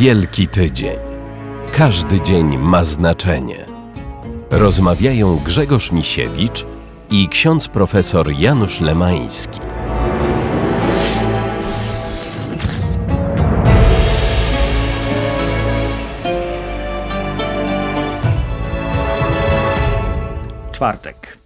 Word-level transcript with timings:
Wielki 0.00 0.48
Tydzień. 0.48 0.98
Każdy 1.72 2.20
dzień 2.20 2.58
ma 2.58 2.84
znaczenie. 2.84 3.66
Rozmawiają 4.50 5.36
Grzegorz 5.36 5.92
Misiewicz 5.92 6.66
i 7.10 7.28
ksiądz 7.28 7.68
profesor 7.68 8.32
Janusz 8.32 8.80
Lemański. 8.80 9.60
Czwartek. 20.72 21.38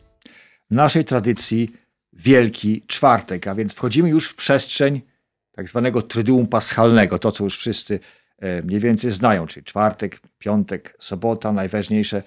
W 0.70 0.74
naszej 0.74 1.04
tradycji 1.04 1.72
Wielki 2.12 2.82
Czwartek, 2.86 3.46
a 3.46 3.54
więc 3.54 3.74
wchodzimy 3.74 4.08
już 4.08 4.28
w 4.28 4.34
przestrzeń 4.34 5.00
tak 5.52 5.68
zwanego 5.68 6.02
Tryduum 6.02 6.46
Paschalnego, 6.46 7.18
to 7.18 7.32
co 7.32 7.44
już 7.44 7.58
wszyscy 7.58 8.00
mniej 8.64 8.80
więcej 8.80 9.10
znają, 9.10 9.46
czyli 9.46 9.64
czwartek, 9.64 10.20
piątek, 10.38 10.96
sobota, 11.00 11.52
najważniejsze 11.52 12.22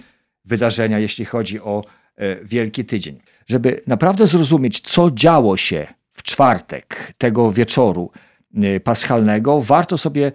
wydarzenia, 0.45 0.99
jeśli 0.99 1.25
chodzi 1.25 1.59
o 1.61 1.83
e, 2.15 2.45
Wielki 2.45 2.85
Tydzień. 2.85 3.19
Żeby 3.47 3.81
naprawdę 3.87 4.27
zrozumieć, 4.27 4.81
co 4.81 5.11
działo 5.11 5.57
się 5.57 5.87
w 6.11 6.23
czwartek 6.23 7.13
tego 7.17 7.51
wieczoru 7.51 8.11
e, 8.55 8.79
paschalnego, 8.79 9.61
warto 9.61 9.97
sobie 9.97 10.31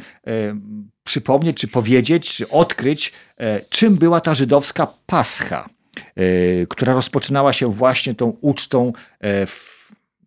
przypomnieć, 1.05 1.57
czy 1.57 1.69
powiedzieć, 1.69 2.35
czy 2.35 2.49
odkryć, 2.49 3.13
czym 3.69 3.95
była 3.95 4.21
ta 4.21 4.35
żydowska 4.35 4.87
Pascha, 5.07 5.69
która 6.69 6.95
rozpoczynała 6.95 7.53
się 7.53 7.71
właśnie 7.71 8.15
tą 8.15 8.37
ucztą 8.41 8.93
w 9.47 9.82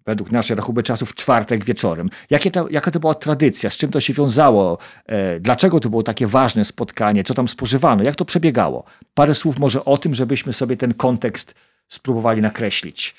według 0.06 0.32
naszej 0.32 0.56
rachuby 0.56 0.84
czasu 0.84 1.06
w 1.06 1.14
czwartek 1.14 1.66
wieczorem. 1.66 2.10
Jakie 2.30 2.52
to, 2.52 2.70
jaka 2.70 2.92
to 2.92 3.00
była 3.00 3.14
tradycja, 3.14 3.70
z 3.70 3.78
czym 3.78 3.92
to 3.92 4.00
się 4.00 4.14
wiązało, 4.14 4.78
e, 5.06 5.40
dlaczego 5.40 5.80
to 5.80 5.90
było 5.90 6.04
takie 6.04 6.28
ważne 6.28 6.66
spotkanie, 6.66 7.24
co 7.24 7.34
tam 7.34 7.48
spożywano, 7.48 8.04
jak 8.04 8.16
to 8.16 8.26
przebiegało. 8.26 8.84
Parę 9.14 9.36
słów 9.36 9.60
może 9.60 9.86
o 9.86 9.98
tym, 9.98 10.14
żebyśmy 10.14 10.54
sobie 10.54 10.78
ten 10.78 10.94
kontekst 10.94 11.56
spróbowali 11.88 12.42
nakreślić. 12.42 13.16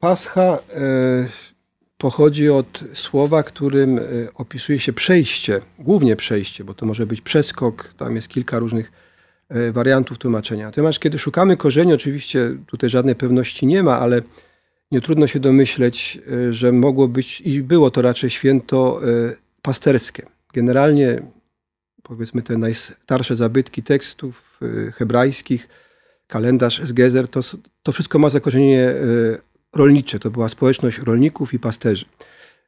Pascha 0.00 0.42
e, 0.42 0.58
pochodzi 1.98 2.50
od 2.50 2.84
słowa, 2.94 3.42
którym 3.42 3.98
e, 3.98 4.02
opisuje 4.34 4.78
się 4.78 4.92
przejście, 4.92 5.60
głównie 5.78 6.16
przejście, 6.16 6.64
bo 6.64 6.74
to 6.74 6.86
może 6.86 7.06
być 7.06 7.20
przeskok, 7.20 7.94
tam 7.96 8.16
jest 8.16 8.28
kilka 8.28 8.58
różnych 8.58 9.06
wariantów 9.72 10.18
tłumaczenia. 10.18 10.64
Natomiast 10.64 10.98
kiedy 10.98 11.18
szukamy 11.18 11.56
korzeni, 11.56 11.92
oczywiście 11.92 12.56
tutaj 12.66 12.90
żadnej 12.90 13.14
pewności 13.14 13.66
nie 13.66 13.82
ma, 13.82 14.00
ale 14.00 14.22
nie 14.90 15.00
trudno 15.00 15.26
się 15.26 15.40
domyśleć, 15.40 16.18
e, 16.32 16.52
że 16.54 16.72
mogło 16.72 17.08
być 17.08 17.40
i 17.40 17.62
było 17.62 17.90
to 17.90 18.02
raczej 18.02 18.30
święto 18.30 19.00
e, 19.04 19.34
pasterskie. 19.62 20.26
Generalnie, 20.54 21.22
powiedzmy, 22.02 22.42
te 22.42 22.58
najstarsze 22.58 23.36
zabytki 23.36 23.82
tekstów 23.82 24.60
e, 24.62 24.92
hebrajskich, 24.92 25.68
kalendarz 26.26 26.80
z 26.84 26.92
Gezer, 26.92 27.28
to, 27.28 27.40
to 27.82 27.92
wszystko 27.92 28.18
ma 28.18 28.28
zakorzenienie 28.28 28.94
rolnicze. 29.72 30.18
To 30.18 30.30
była 30.30 30.48
społeczność 30.48 30.98
rolników 30.98 31.54
i 31.54 31.58
pasterzy 31.58 32.04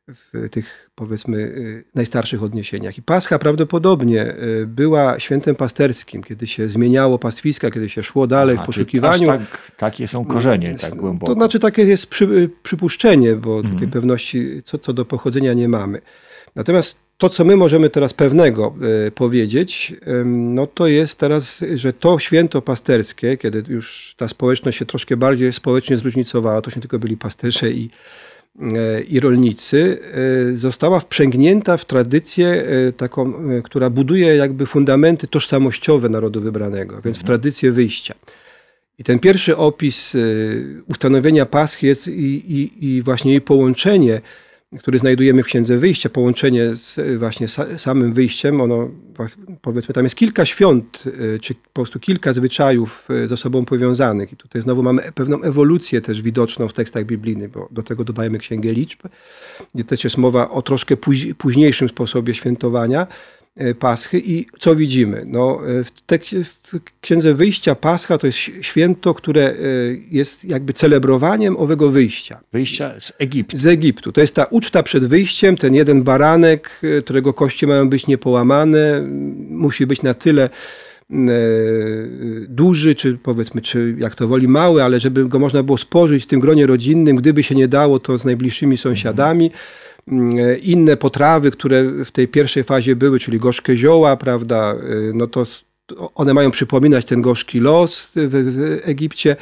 w 0.09 0.49
tych 0.51 0.91
powiedzmy 0.95 1.39
y, 1.39 1.85
najstarszych 1.95 2.43
odniesieniach. 2.43 2.99
I 2.99 3.03
Pascha 3.03 3.39
prawdopodobnie 3.39 4.35
y, 4.35 4.67
była 4.67 5.21
świętem 5.21 5.55
pasterskim, 5.55 6.23
kiedy 6.23 6.47
się 6.47 6.69
zmieniało 6.69 7.19
pastwiska, 7.19 7.71
kiedy 7.71 7.89
się 7.89 8.03
szło 8.03 8.27
dalej 8.27 8.55
Aha, 8.55 8.65
w 8.65 8.67
poszukiwaniu. 8.67 9.27
Tak, 9.27 9.73
takie 9.77 10.09
są 10.09 10.25
korzenie 10.25 10.75
tak 10.81 10.95
głęboko. 10.95 11.33
To 11.33 11.39
znaczy 11.39 11.59
takie 11.59 11.83
jest 11.83 12.07
przy, 12.07 12.25
y, 12.25 12.51
przypuszczenie, 12.63 13.35
bo 13.35 13.57
mhm. 13.57 13.75
tutaj 13.75 13.89
pewności 13.89 14.63
co, 14.65 14.79
co 14.79 14.93
do 14.93 15.05
pochodzenia 15.05 15.53
nie 15.53 15.69
mamy. 15.69 16.01
Natomiast 16.55 16.97
to, 17.19 17.29
co 17.29 17.45
my 17.45 17.57
możemy 17.57 17.91
teraz 17.91 18.15
pewnego 18.15 18.75
powiedzieć, 19.15 19.95
no 20.25 20.67
to 20.67 20.87
jest 20.87 21.15
teraz, 21.15 21.65
że 21.75 21.93
to 21.93 22.19
święto 22.19 22.63
pasterskie, 22.63 23.37
kiedy 23.37 23.63
już 23.69 24.15
ta 24.17 24.29
społeczność 24.29 24.79
się 24.79 24.87
troszkę 24.87 25.17
bardziej 25.17 25.53
społecznie 25.53 25.97
zróżnicowała, 25.97 26.63
to 26.63 26.71
się 26.71 26.81
tylko 26.81 26.99
byli 26.99 27.17
pasterze 27.17 27.71
i 27.71 27.91
i 29.09 29.21
rolnicy, 29.21 29.99
e, 30.53 30.57
została 30.57 31.01
wprzęgnięta 31.01 31.77
w 31.77 31.85
tradycję 31.85 32.49
e, 32.49 32.93
taką, 32.93 33.33
która 33.65 33.91
buduje 33.91 34.37
jakby 34.37 34.67
fundamenty 34.67 35.27
tożsamościowe 35.27 36.09
narodu 36.09 36.41
wybranego, 36.41 36.93
więc 36.93 37.17
w 37.17 37.21
mhm. 37.21 37.27
tradycję 37.27 37.73
wyjścia. 37.73 38.15
I 38.99 39.05
ten 39.05 39.19
pierwszy 39.19 39.57
opis 39.57 40.17
ustanowienia 40.87 41.47
Paschy 41.47 41.87
jest 41.87 42.09
i, 42.09 42.53
i, 42.61 42.87
i 42.87 43.03
właśnie 43.03 43.31
jej 43.31 43.41
połączenie 43.41 44.21
który 44.79 44.99
znajdujemy 44.99 45.43
w 45.43 45.47
Księdze 45.47 45.79
Wyjścia, 45.79 46.09
połączenie 46.09 46.75
z 46.75 47.19
właśnie 47.19 47.49
samym 47.79 48.13
wyjściem, 48.13 48.61
ono 48.61 48.91
powiedzmy 49.63 49.95
tam 49.95 50.05
jest 50.05 50.17
kilka 50.17 50.45
świąt, 50.45 51.05
y, 51.07 51.39
czy 51.41 51.55
po 51.55 51.61
prostu 51.73 52.01
kilka 52.01 52.33
zwyczajów 52.33 53.09
y, 53.11 53.29
ze 53.29 53.37
sobą 53.37 53.65
powiązanych. 53.65 54.33
I 54.33 54.37
tutaj 54.37 54.63
znowu 54.63 54.83
mamy 54.83 55.03
pewną 55.15 55.43
ewolucję 55.43 56.01
też 56.01 56.23
widoczną 56.23 56.69
w 56.69 56.73
tekstach 56.73 57.05
biblijnych, 57.05 57.51
bo 57.51 57.69
do 57.71 57.83
tego 57.83 58.05
dodajemy 58.05 58.39
Księgę 58.39 58.73
Liczb, 58.73 59.01
gdzie 59.75 59.85
też 59.85 60.05
jest 60.05 60.19
mowa 60.19 60.51
o 60.51 60.63
troszkę 60.63 60.97
późniejszym 61.39 61.89
sposobie 61.89 62.35
świętowania, 62.35 63.07
E, 63.07 63.38
Paschy 63.79 64.23
i 64.25 64.47
co 64.59 64.77
widzimy? 64.77 65.23
No, 65.27 65.61
e, 65.81 65.85
w, 65.85 65.91
tekście, 65.91 66.45
w 66.45 66.75
Księdze 67.01 67.35
Wyjścia 67.35 67.75
Pascha 67.75 68.19
to 68.19 68.27
jest 68.27 68.39
święto, 68.39 69.15
które 69.15 69.43
e, 69.43 69.55
jest 70.11 70.45
jakby 70.45 70.73
celebrowaniem 70.73 71.57
owego 71.57 71.91
wyjścia. 71.91 72.41
Wyjścia 72.53 72.95
z 73.01 73.13
Egiptu. 73.19 73.57
Z 73.57 73.67
Egiptu. 73.67 74.13
To 74.13 74.21
jest 74.21 74.35
ta 74.35 74.45
uczta 74.45 74.83
przed 74.83 75.05
wyjściem, 75.05 75.57
ten 75.57 75.75
jeden 75.75 76.03
baranek, 76.03 76.81
którego 77.05 77.35
kości 77.35 77.67
mają 77.67 77.89
być 77.89 78.07
niepołamane, 78.07 79.03
musi 79.51 79.87
być 79.87 80.03
na 80.03 80.15
tyle 80.15 80.51
duży, 82.49 82.95
czy 82.95 83.19
powiedzmy, 83.23 83.63
czy 83.63 83.97
jak 83.99 84.17
to 84.17 84.29
woli 84.29 84.49
mały, 84.49 84.83
ale 84.83 85.01
żeby 85.01 85.29
go 85.29 85.39
można 85.39 85.63
było 85.63 85.79
spożyć 85.79 86.25
w 86.25 86.27
tym 86.27 86.41
gronie 86.41 86.67
rodzinnym, 86.67 87.17
gdyby 87.17 87.43
się 87.43 87.55
nie 87.55 87.69
dało, 87.69 87.99
to 88.01 88.19
z 88.19 88.25
najbliższymi 88.25 88.77
sąsiadami. 88.77 89.45
Mhm 89.45 89.88
inne 90.63 90.97
potrawy, 90.97 91.51
które 91.51 91.85
w 92.05 92.11
tej 92.11 92.29
pierwszej 92.29 92.65
fazie 92.65 92.97
były, 92.97 93.19
czyli 93.19 93.39
gorzkie 93.39 93.77
zioła, 93.77 94.17
prawda, 94.17 94.75
y, 94.75 95.13
no 95.15 95.27
to 95.27 95.47
one 96.15 96.35
mają 96.35 96.51
przypominać 96.51 97.05
ten 97.05 97.23
gorzki 97.23 97.61
los 97.61 98.13
w, 98.15 98.31
w 98.31 98.89
Egipcie. 98.89 99.37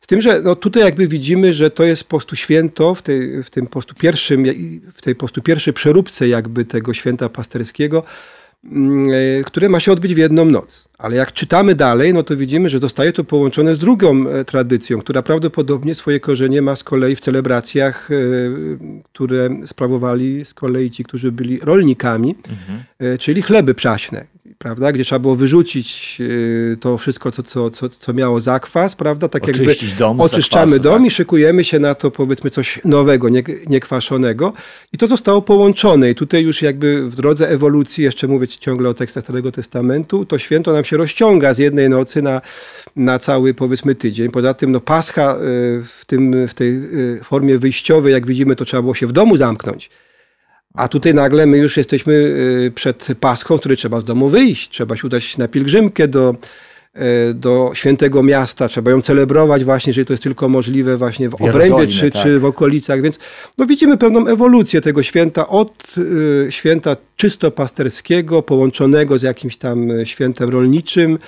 Z 0.00 0.06
tym, 0.06 0.22
że 0.22 0.42
no 0.42 0.56
tutaj 0.56 0.82
jakby 0.82 1.08
widzimy, 1.08 1.54
że 1.54 1.70
to 1.70 1.84
jest 1.84 2.04
po 2.04 2.08
prostu 2.08 2.36
święto 2.36 2.94
w, 2.94 3.02
tej, 3.02 3.44
w 3.44 3.50
tym 3.50 3.66
po 3.66 3.82
pierwszym, 3.82 4.44
w 4.92 5.02
tej 5.02 5.14
po 5.14 5.28
pierwszej 5.28 5.72
przeróbce 5.72 6.28
jakby 6.28 6.64
tego 6.64 6.94
święta 6.94 7.28
pasterskiego, 7.28 7.98
e, 7.98 8.39
które 9.46 9.68
ma 9.68 9.80
się 9.80 9.92
odbyć 9.92 10.14
w 10.14 10.18
jedną 10.18 10.44
noc. 10.44 10.88
Ale 10.98 11.16
jak 11.16 11.32
czytamy 11.32 11.74
dalej, 11.74 12.14
no 12.14 12.22
to 12.22 12.36
widzimy, 12.36 12.68
że 12.68 12.78
zostaje 12.78 13.12
to 13.12 13.24
połączone 13.24 13.74
z 13.74 13.78
drugą 13.78 14.28
e, 14.28 14.44
tradycją, 14.44 14.98
która 14.98 15.22
prawdopodobnie 15.22 15.94
swoje 15.94 16.20
korzenie 16.20 16.62
ma 16.62 16.76
z 16.76 16.84
kolei 16.84 17.16
w 17.16 17.20
celebracjach, 17.20 18.10
e, 18.10 18.14
które 19.12 19.48
sprawowali 19.66 20.44
z 20.44 20.54
kolei 20.54 20.90
ci, 20.90 21.04
którzy 21.04 21.32
byli 21.32 21.60
rolnikami, 21.60 22.34
mhm. 22.48 23.18
czyli 23.18 23.42
chleby 23.42 23.74
przaśne 23.74 24.26
prawda, 24.58 24.92
gdzie 24.92 25.04
trzeba 25.04 25.18
było 25.18 25.36
wyrzucić 25.36 26.16
y, 26.20 26.76
to 26.80 26.98
wszystko, 26.98 27.30
co, 27.30 27.42
co, 27.42 27.70
co, 27.70 27.88
co 27.88 28.12
miało 28.12 28.40
zakwas, 28.40 28.96
prawda, 28.96 29.28
tak 29.28 29.44
Oczyścić 29.44 29.82
jakby 29.82 29.98
dom 29.98 30.20
oczyszczamy 30.20 30.72
zakwasu, 30.72 30.82
dom 30.82 30.98
tak? 30.98 31.06
i 31.06 31.10
szykujemy 31.10 31.64
się 31.64 31.78
na 31.78 31.94
to 31.94 32.10
powiedzmy 32.10 32.50
coś 32.50 32.80
nowego, 32.84 33.28
nie, 33.28 33.42
niekwaszonego 33.66 34.52
i 34.92 34.98
to 34.98 35.06
zostało 35.06 35.42
połączone 35.42 36.10
i 36.10 36.14
tutaj 36.14 36.42
już 36.42 36.62
jakby 36.62 37.10
w 37.10 37.16
drodze 37.16 37.48
ewolucji, 37.48 38.04
jeszcze 38.04 38.28
mówię 38.28 38.48
ciągle 38.48 38.88
o 38.88 38.94
tekstach 38.94 39.24
Starego 39.24 39.52
Testamentu, 39.52 40.24
to 40.24 40.38
święto 40.38 40.72
nam 40.72 40.84
się 40.84 40.96
rozciąga 40.96 41.54
z 41.54 41.58
jednej 41.58 41.88
nocy 41.88 42.22
na, 42.22 42.40
na 42.96 43.18
cały 43.18 43.54
powiedzmy 43.54 43.94
tydzień. 43.94 44.30
Poza 44.30 44.54
tym 44.54 44.72
no 44.72 44.80
Pascha 44.80 45.36
y, 45.36 45.38
w, 45.84 46.04
tym, 46.06 46.48
w 46.48 46.54
tej 46.54 46.68
y, 46.68 47.20
formie 47.24 47.58
wyjściowej, 47.58 48.12
jak 48.12 48.26
widzimy, 48.26 48.56
to 48.56 48.64
trzeba 48.64 48.82
było 48.82 48.94
się 48.94 49.06
w 49.06 49.12
domu 49.12 49.36
zamknąć. 49.36 49.90
A 50.74 50.88
tutaj 50.88 51.14
nagle 51.14 51.46
my 51.46 51.58
już 51.58 51.76
jesteśmy 51.76 52.12
y, 52.12 52.72
przed 52.74 53.08
Paschą, 53.20 53.58
który 53.58 53.76
trzeba 53.76 54.00
z 54.00 54.04
domu 54.04 54.28
wyjść. 54.28 54.70
Trzeba 54.70 54.96
się 54.96 55.06
udać 55.06 55.38
na 55.38 55.48
pielgrzymkę 55.48 56.08
do, 56.08 56.34
y, 57.30 57.34
do 57.34 57.70
świętego 57.74 58.22
miasta, 58.22 58.68
trzeba 58.68 58.90
ją 58.90 59.02
celebrować 59.02 59.64
właśnie, 59.64 59.90
jeżeli 59.90 60.06
to 60.06 60.12
jest 60.12 60.22
tylko 60.22 60.48
możliwe 60.48 60.96
właśnie 60.96 61.28
w, 61.28 61.34
obrębie 61.34 61.86
czy, 61.86 62.10
tak. 62.10 62.22
czy 62.22 62.38
w 62.38 62.44
okolicach. 62.44 63.02
Więc 63.02 63.18
no, 63.58 63.66
widzimy 63.66 63.96
pewną 63.96 64.26
ewolucję 64.26 64.80
tego 64.80 65.02
święta 65.02 65.48
od 65.48 65.94
y, 65.98 66.46
święta 66.50 66.96
czysto 67.16 67.50
pasterskiego, 67.50 68.42
połączonego 68.42 69.18
z 69.18 69.22
jakimś 69.22 69.56
tam 69.56 69.88
świętem 70.04 70.50
rolniczym, 70.50 71.18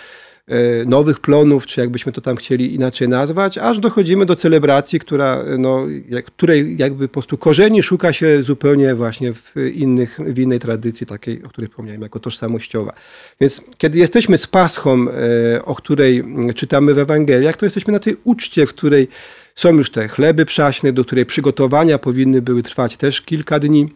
nowych 0.86 1.20
plonów, 1.20 1.66
czy 1.66 1.80
jakbyśmy 1.80 2.12
to 2.12 2.20
tam 2.20 2.36
chcieli 2.36 2.74
inaczej 2.74 3.08
nazwać, 3.08 3.58
aż 3.58 3.78
dochodzimy 3.78 4.26
do 4.26 4.36
celebracji, 4.36 4.98
która, 4.98 5.44
no, 5.58 5.86
której 6.26 6.76
jakby 6.78 7.08
po 7.08 7.12
prostu 7.12 7.38
korzeni 7.38 7.82
szuka 7.82 8.12
się 8.12 8.42
zupełnie 8.42 8.94
właśnie 8.94 9.32
w, 9.32 9.54
innych, 9.74 10.18
w 10.26 10.38
innej 10.38 10.58
tradycji, 10.58 11.06
takiej, 11.06 11.42
o 11.42 11.48
której 11.48 11.68
wspomniałem, 11.68 12.02
jako 12.02 12.20
tożsamościowa. 12.20 12.92
Więc 13.40 13.60
kiedy 13.78 13.98
jesteśmy 13.98 14.38
z 14.38 14.46
Paschą, 14.46 15.06
e, 15.54 15.64
o 15.64 15.74
której 15.74 16.24
czytamy 16.54 16.94
w 16.94 16.98
Ewangeliach, 16.98 17.56
to 17.56 17.66
jesteśmy 17.66 17.92
na 17.92 17.98
tej 17.98 18.16
uczcie, 18.24 18.66
w 18.66 18.70
której 18.70 19.08
są 19.54 19.74
już 19.74 19.90
te 19.90 20.08
chleby 20.08 20.46
przaśne, 20.46 20.92
do 20.92 21.04
której 21.04 21.26
przygotowania 21.26 21.98
powinny 21.98 22.42
były 22.42 22.62
trwać 22.62 22.96
też 22.96 23.20
kilka 23.20 23.58
dni. 23.58 23.88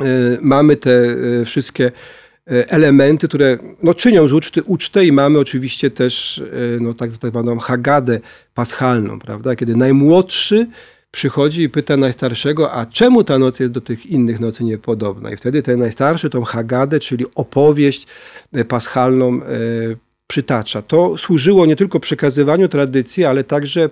E, 0.00 0.38
mamy 0.40 0.76
te 0.76 1.16
wszystkie 1.44 1.86
e, 1.86 1.92
elementy, 2.46 3.28
które 3.28 3.58
no, 3.82 3.94
czynią 3.94 4.28
z 4.28 4.32
uczty 4.32 4.62
ucztę 4.62 5.06
i 5.06 5.12
mamy 5.12 5.38
oczywiście 5.38 5.90
też 5.90 6.38
e, 6.38 6.80
no, 6.80 6.94
tak 6.94 7.10
zwaną 7.10 7.58
hagadę 7.58 8.20
paschalną, 8.54 9.18
prawda? 9.18 9.56
kiedy 9.56 9.76
najmłodszy 9.76 10.66
przychodzi 11.10 11.62
i 11.62 11.68
pyta 11.68 11.96
najstarszego, 11.96 12.72
a 12.72 12.86
czemu 12.86 13.24
ta 13.24 13.38
noc 13.38 13.60
jest 13.60 13.72
do 13.72 13.80
tych 13.80 14.06
innych 14.06 14.40
nocy 14.40 14.64
niepodobna? 14.64 15.30
I 15.32 15.36
wtedy 15.36 15.62
ten 15.62 15.78
najstarszy 15.78 16.30
tą 16.30 16.42
hagadę, 16.42 17.00
czyli 17.00 17.24
opowieść 17.34 18.06
paschalną 18.68 19.40
przytacza. 20.26 20.82
To 20.82 21.18
służyło 21.18 21.66
nie 21.66 21.76
tylko 21.76 22.00
przekazywaniu 22.00 22.68
tradycji, 22.68 23.24
ale 23.24 23.44
także 23.44 23.90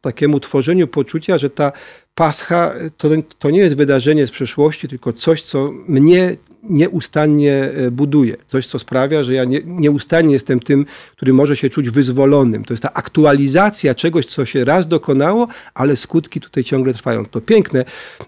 takiemu 0.00 0.40
tworzeniu 0.40 0.88
poczucia, 0.88 1.38
że 1.38 1.50
ta 1.50 1.72
Pascha 2.14 2.74
to, 2.96 3.08
to 3.38 3.50
nie 3.50 3.58
jest 3.58 3.76
wydarzenie 3.76 4.26
z 4.26 4.30
przeszłości, 4.30 4.88
tylko 4.88 5.12
coś, 5.12 5.42
co 5.42 5.72
mnie 5.88 6.36
nieustannie 6.68 7.52
e, 7.52 7.90
buduje. 7.90 8.36
Coś, 8.46 8.66
co 8.66 8.78
sprawia, 8.78 9.24
że 9.24 9.34
ja 9.34 9.44
nie, 9.44 9.60
nieustannie 9.64 10.32
jestem 10.32 10.60
tym, 10.60 10.86
który 11.16 11.32
może 11.32 11.56
się 11.56 11.68
czuć 11.70 11.90
wyzwolonym. 11.90 12.64
To 12.64 12.72
jest 12.72 12.82
ta 12.82 12.92
aktualizacja 12.92 13.94
czegoś, 13.94 14.26
co 14.26 14.46
się 14.46 14.64
raz 14.64 14.88
dokonało, 14.88 15.48
ale 15.74 15.96
skutki 15.96 16.40
tutaj 16.40 16.64
ciągle 16.64 16.94
trwają. 16.94 17.26
To 17.26 17.40
piękne 17.40 17.84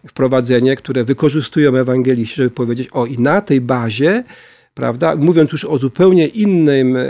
wprowadzenie, 0.08 0.76
które 0.76 1.04
wykorzystują 1.04 1.76
ewangeliści, 1.76 2.36
żeby 2.36 2.50
powiedzieć, 2.50 2.88
o 2.92 3.06
i 3.06 3.18
na 3.18 3.40
tej 3.40 3.60
bazie 3.60 4.24
prawda? 4.74 5.16
Mówiąc 5.16 5.52
już 5.52 5.64
o 5.64 5.78
zupełnie 5.78 6.26
innym 6.26 6.96
e, 6.96 7.04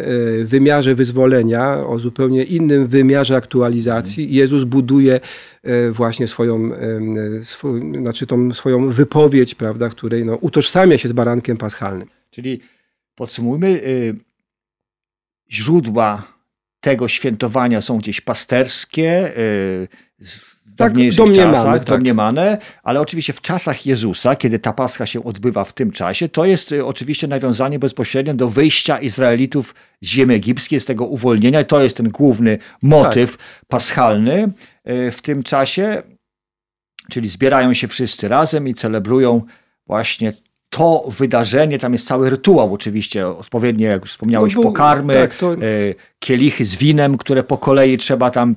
wymiarze 0.44 0.94
wyzwolenia, 0.94 1.86
o 1.86 1.98
zupełnie 1.98 2.42
innym 2.42 2.86
wymiarze 2.86 3.36
aktualizacji, 3.36 4.34
Jezus 4.34 4.64
buduje 4.64 5.20
e, 5.62 5.90
właśnie 5.90 6.28
swoją, 6.28 6.70
swój, 7.44 7.80
znaczy 7.98 8.26
tą 8.26 8.54
swoją 8.54 8.90
wypowiedź, 8.90 9.54
prawda, 9.54 9.88
której 9.88 10.24
no, 10.24 10.36
utożsamia 10.36 10.98
się 10.98 11.08
z 11.08 11.12
barankiem 11.12 11.56
paschalnym. 11.56 12.08
Czyli 12.30 12.60
podsumujmy, 13.14 13.68
y, 13.68 14.16
źródła 15.50 16.40
tego 16.80 17.08
świętowania 17.08 17.80
są 17.80 17.98
gdzieś 17.98 18.20
pasterskie, 18.20 19.32
tak, 20.76 20.92
domniemane, 21.16 21.52
czasach, 21.52 21.78
tak. 21.78 21.84
domniemane, 21.84 22.58
ale 22.82 23.00
oczywiście 23.00 23.32
w 23.32 23.40
czasach 23.40 23.86
Jezusa, 23.86 24.36
kiedy 24.36 24.58
ta 24.58 24.72
Pascha 24.72 25.06
się 25.06 25.24
odbywa 25.24 25.64
w 25.64 25.72
tym 25.72 25.90
czasie, 25.90 26.28
to 26.28 26.44
jest 26.44 26.72
y, 26.72 26.86
oczywiście 26.86 27.28
nawiązanie 27.28 27.78
bezpośrednio 27.78 28.34
do 28.34 28.48
wyjścia 28.48 28.98
Izraelitów 28.98 29.74
z 30.00 30.06
ziemi 30.06 30.34
egipskiej, 30.34 30.80
z 30.80 30.84
tego 30.84 31.06
uwolnienia. 31.06 31.64
To 31.64 31.80
jest 31.82 31.96
ten 31.96 32.08
główny 32.08 32.58
motyw 32.82 33.36
tak. 33.36 33.46
paschalny 33.68 34.52
y, 34.88 35.10
w 35.10 35.22
tym 35.22 35.42
czasie, 35.42 36.02
czyli 37.10 37.28
zbierają 37.28 37.74
się 37.74 37.88
wszyscy 37.88 38.28
razem 38.28 38.68
i 38.68 38.74
celebrują 38.74 39.42
właśnie 39.86 40.32
to 40.70 41.04
wydarzenie, 41.18 41.78
tam 41.78 41.92
jest 41.92 42.06
cały 42.06 42.30
rytuał 42.30 42.74
oczywiście, 42.74 43.26
odpowiednie, 43.26 43.86
jak 43.86 44.00
już 44.00 44.10
wspomniałeś, 44.10 44.54
no, 44.54 44.62
pokarmy, 44.62 45.14
tak, 45.14 45.34
to... 45.34 45.54
Y, 45.54 45.94
kielichy 46.18 46.64
z 46.64 46.76
winem, 46.76 47.16
które 47.16 47.42
po 47.44 47.58
kolei 47.58 47.98
trzeba 47.98 48.30
tam 48.30 48.54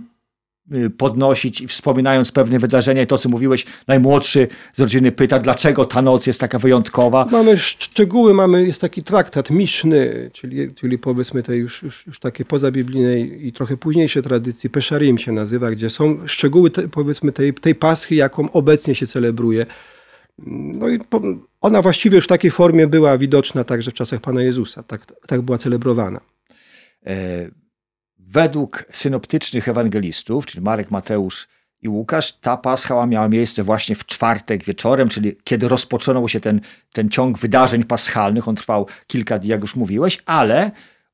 podnosić 0.97 1.61
i 1.61 1.67
wspominając 1.67 2.31
pewne 2.31 2.59
wydarzenia 2.59 3.01
i 3.01 3.07
to, 3.07 3.17
co 3.17 3.29
mówiłeś, 3.29 3.65
najmłodszy 3.87 4.47
z 4.73 4.79
rodziny 4.79 5.11
pyta, 5.11 5.39
dlaczego 5.39 5.85
ta 5.85 6.01
noc 6.01 6.27
jest 6.27 6.39
taka 6.39 6.59
wyjątkowa. 6.59 7.27
Mamy 7.31 7.57
szczegóły, 7.57 8.33
mamy, 8.33 8.67
jest 8.67 8.81
taki 8.81 9.03
traktat 9.03 9.49
miszny, 9.49 10.29
czyli, 10.33 10.73
czyli 10.73 10.97
powiedzmy 10.97 11.43
tej 11.43 11.59
już, 11.59 11.83
już, 11.83 12.07
już 12.07 12.19
takie 12.19 12.45
pozabiblijnej 12.45 13.47
i 13.47 13.53
trochę 13.53 13.77
późniejszej 13.77 14.23
tradycji, 14.23 14.69
Peszarim 14.69 15.17
się 15.17 15.31
nazywa, 15.31 15.71
gdzie 15.71 15.89
są 15.89 16.27
szczegóły 16.27 16.69
te, 16.71 16.87
powiedzmy 16.87 17.31
tej, 17.31 17.53
tej 17.53 17.75
paschy, 17.75 18.15
jaką 18.15 18.51
obecnie 18.51 18.95
się 18.95 19.07
celebruje. 19.07 19.65
No 20.47 20.89
i 20.89 20.99
ona 21.61 21.81
właściwie 21.81 22.15
już 22.15 22.25
w 22.25 22.27
takiej 22.27 22.51
formie 22.51 22.87
była 22.87 23.17
widoczna 23.17 23.63
także 23.63 23.91
w 23.91 23.93
czasach 23.93 24.21
Pana 24.21 24.41
Jezusa, 24.41 24.83
tak, 24.83 25.05
tak 25.27 25.41
była 25.41 25.57
celebrowana. 25.57 26.19
E 27.05 27.62
według 28.27 28.85
synoptycznych 28.91 29.67
ewangelistów, 29.67 30.45
czyli 30.45 30.63
Marek, 30.63 30.91
Mateusz 30.91 31.47
i 31.81 31.89
Łukasz, 31.89 32.31
ta 32.31 32.57
pascha 32.57 33.05
miała 33.05 33.27
miejsce 33.27 33.63
właśnie 33.63 33.95
w 33.95 34.05
czwartek 34.05 34.63
wieczorem, 34.63 35.09
czyli 35.09 35.35
kiedy 35.43 35.67
rozpoczął 35.67 36.29
się 36.29 36.39
ten, 36.39 36.61
ten 36.93 37.09
ciąg 37.09 37.37
wydarzeń 37.37 37.83
paschalnych. 37.83 38.47
On 38.47 38.55
trwał 38.55 38.87
kilka 39.07 39.37
dni, 39.37 39.49
jak 39.49 39.61
już 39.61 39.75
mówiłeś, 39.75 40.19
ale 40.25 40.71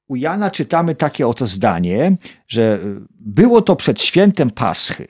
u 0.08 0.16
Jana 0.16 0.52
czytamy 0.52 0.96
takie 0.96 1.28
oto 1.28 1.46
zdanie, 1.46 2.18
że 2.48 2.80
było 3.20 3.62
to 3.62 3.76
przed 3.76 4.02
świętem 4.02 4.52
Paschy. 4.52 5.08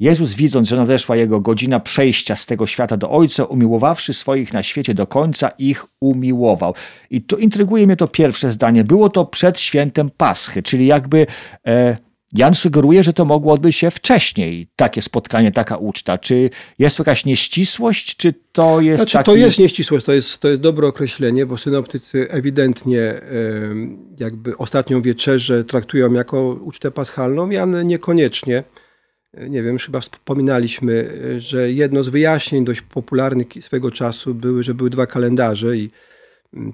Jezus, 0.00 0.34
widząc, 0.34 0.68
że 0.68 0.76
nadeszła 0.76 1.16
jego 1.16 1.40
godzina 1.40 1.80
przejścia 1.80 2.36
z 2.36 2.46
tego 2.46 2.66
świata 2.66 2.96
do 2.96 3.10
Ojca, 3.10 3.44
umiłowawszy 3.44 4.14
swoich 4.14 4.52
na 4.52 4.62
świecie 4.62 4.94
do 4.94 5.06
końca, 5.06 5.48
ich 5.48 5.86
umiłował. 6.00 6.74
I 7.10 7.22
tu 7.22 7.36
intryguje 7.36 7.86
mnie 7.86 7.96
to 7.96 8.08
pierwsze 8.08 8.50
zdanie. 8.50 8.84
Było 8.84 9.08
to 9.08 9.24
przed 9.24 9.60
świętem 9.60 10.10
Paschy, 10.16 10.62
czyli 10.62 10.86
jakby 10.86 11.26
e, 11.66 11.96
Jan 12.32 12.54
sugeruje, 12.54 13.02
że 13.02 13.12
to 13.12 13.24
mogło 13.24 13.52
odbyć 13.52 13.76
się 13.76 13.90
wcześniej, 13.90 14.68
takie 14.76 15.02
spotkanie, 15.02 15.52
taka 15.52 15.76
uczta. 15.76 16.18
Czy 16.18 16.50
jest 16.78 16.96
to 16.96 17.00
jakaś 17.00 17.24
nieścisłość, 17.24 18.16
czy 18.16 18.34
to 18.52 18.80
jest 18.80 19.02
znaczy, 19.02 19.12
taki... 19.12 19.30
To 19.30 19.36
jest 19.36 19.58
nieścisłość, 19.58 20.06
to 20.06 20.12
jest, 20.12 20.38
to 20.38 20.48
jest 20.48 20.60
dobre 20.62 20.86
określenie, 20.86 21.46
bo 21.46 21.58
synoptycy 21.58 22.30
ewidentnie 22.30 23.14
jakby 24.20 24.56
ostatnią 24.56 25.02
wieczerzę 25.02 25.64
traktują 25.64 26.12
jako 26.12 26.42
ucztę 26.64 26.90
paschalną, 26.90 27.50
Jan 27.50 27.86
niekoniecznie 27.86 28.64
nie 29.48 29.62
wiem, 29.62 29.78
chyba 29.78 30.00
wspominaliśmy, 30.00 31.18
że 31.38 31.72
jedno 31.72 32.02
z 32.02 32.08
wyjaśnień 32.08 32.64
dość 32.64 32.82
popularnych 32.82 33.46
swego 33.60 33.90
czasu 33.90 34.34
były, 34.34 34.62
że 34.62 34.74
były 34.74 34.90
dwa 34.90 35.06
kalendarze 35.06 35.76
i 35.76 35.90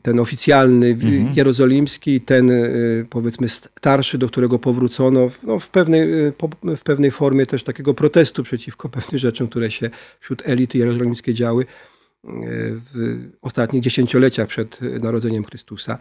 ten 0.03 0.21
oficjalny 0.21 0.87
mhm. 0.87 1.33
jerozolimski, 1.37 2.21
ten 2.21 2.51
y, 2.51 3.07
powiedzmy 3.11 3.49
starszy, 3.49 4.19
do 4.19 4.29
którego 4.29 4.59
powrócono 4.59 5.31
no, 5.43 5.59
w, 5.59 5.71
pewnej, 5.71 6.27
y, 6.27 6.33
w 6.77 6.83
pewnej 6.83 7.11
formie 7.11 7.47
też 7.47 7.63
takiego 7.63 7.95
protestu 7.95 8.43
przeciwko 8.43 8.89
pewnym 8.99 9.19
rzeczom, 9.19 9.49
które 9.49 9.71
się 9.71 9.91
wśród 10.21 10.49
elity 10.49 10.79
jerozolimskiej 10.79 11.35
działy 11.35 11.63
y, 11.63 11.67
w 12.95 13.19
ostatnich 13.43 13.83
dziesięcioleciach 13.83 14.49
przed 14.49 14.81
narodzeniem 15.03 15.45
Chrystusa. 15.45 15.99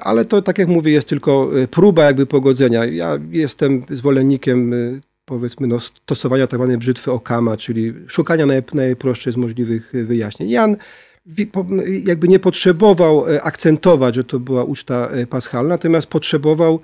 Ale 0.00 0.24
to, 0.24 0.42
tak 0.42 0.58
jak 0.58 0.68
mówię, 0.68 0.92
jest 0.92 1.08
tylko 1.08 1.50
próba 1.70 2.04
jakby 2.04 2.26
pogodzenia. 2.26 2.84
Ja 2.84 3.18
jestem 3.30 3.82
zwolennikiem 3.90 4.72
powiedzmy 5.32 5.66
no, 5.66 5.80
stosowania 5.80 6.46
tak 6.46 6.58
zwanej 6.58 6.78
brzytwy 6.78 7.12
Okama, 7.12 7.56
czyli 7.56 7.92
szukania 8.06 8.46
najprostszych 8.74 9.32
z 9.32 9.36
możliwych 9.36 9.92
wyjaśnień. 9.92 10.50
Jan 10.50 10.76
jakby 12.04 12.28
nie 12.28 12.38
potrzebował 12.38 13.28
e, 13.28 13.42
akcentować, 13.42 14.14
że 14.14 14.24
to 14.24 14.40
była 14.40 14.64
uczta 14.64 15.08
e, 15.08 15.26
paschalna, 15.26 15.68
natomiast 15.68 16.06
potrzebował 16.06 16.80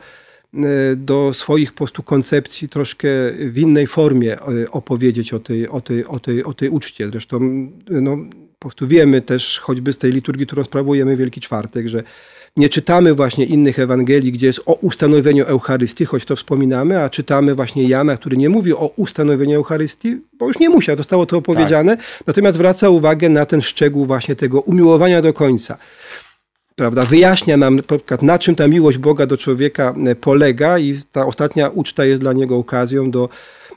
e, 0.54 0.58
do 0.96 1.34
swoich 1.34 1.72
po 1.72 1.76
prostu 1.76 2.02
koncepcji 2.02 2.68
troszkę 2.68 3.08
w 3.38 3.58
innej 3.58 3.86
formie 3.86 4.36
opowiedzieć 4.70 5.32
o 5.34 5.40
tej, 5.40 5.68
o 5.68 5.80
tej, 5.80 6.04
o 6.04 6.20
tej, 6.20 6.44
o 6.44 6.54
tej 6.54 6.68
uczcie. 6.68 7.06
Zresztą 7.06 7.38
no, 7.90 8.16
po 8.58 8.68
prostu 8.68 8.86
wiemy 8.88 9.22
też 9.22 9.58
choćby 9.58 9.92
z 9.92 9.98
tej 9.98 10.12
liturgii, 10.12 10.46
którą 10.46 10.64
sprawujemy 10.64 11.16
Wielki 11.16 11.40
Czwartek, 11.40 11.88
że 11.88 12.02
nie 12.58 12.68
czytamy 12.68 13.14
właśnie 13.14 13.44
innych 13.44 13.78
Ewangelii, 13.78 14.32
gdzie 14.32 14.46
jest 14.46 14.60
o 14.66 14.72
ustanowieniu 14.72 15.44
Eucharystii, 15.44 16.04
choć 16.04 16.24
to 16.24 16.36
wspominamy, 16.36 17.02
a 17.02 17.10
czytamy 17.10 17.54
właśnie 17.54 17.88
Jana, 17.88 18.16
który 18.16 18.36
nie 18.36 18.48
mówi 18.48 18.72
o 18.72 18.92
ustanowieniu 18.96 19.56
Eucharystii, 19.56 20.16
bo 20.38 20.48
już 20.48 20.58
nie 20.58 20.68
musiał, 20.68 20.96
zostało 20.96 21.26
to 21.26 21.36
opowiedziane, 21.36 21.96
tak. 21.96 22.06
natomiast 22.26 22.54
zwraca 22.54 22.90
uwagę 22.90 23.28
na 23.28 23.46
ten 23.46 23.62
szczegół 23.62 24.06
właśnie 24.06 24.36
tego 24.36 24.60
umiłowania 24.60 25.22
do 25.22 25.32
końca. 25.32 25.78
Prawda, 26.76 27.04
wyjaśnia 27.04 27.56
nam 27.56 27.76
na, 27.76 27.82
przykład, 27.82 28.22
na 28.22 28.38
czym 28.38 28.54
ta 28.54 28.68
miłość 28.68 28.98
Boga 28.98 29.26
do 29.26 29.36
człowieka 29.36 29.94
polega 30.20 30.78
i 30.78 31.00
ta 31.12 31.26
ostatnia 31.26 31.68
uczta 31.68 32.04
jest 32.04 32.20
dla 32.20 32.32
niego 32.32 32.56
okazją 32.56 33.10
do 33.10 33.28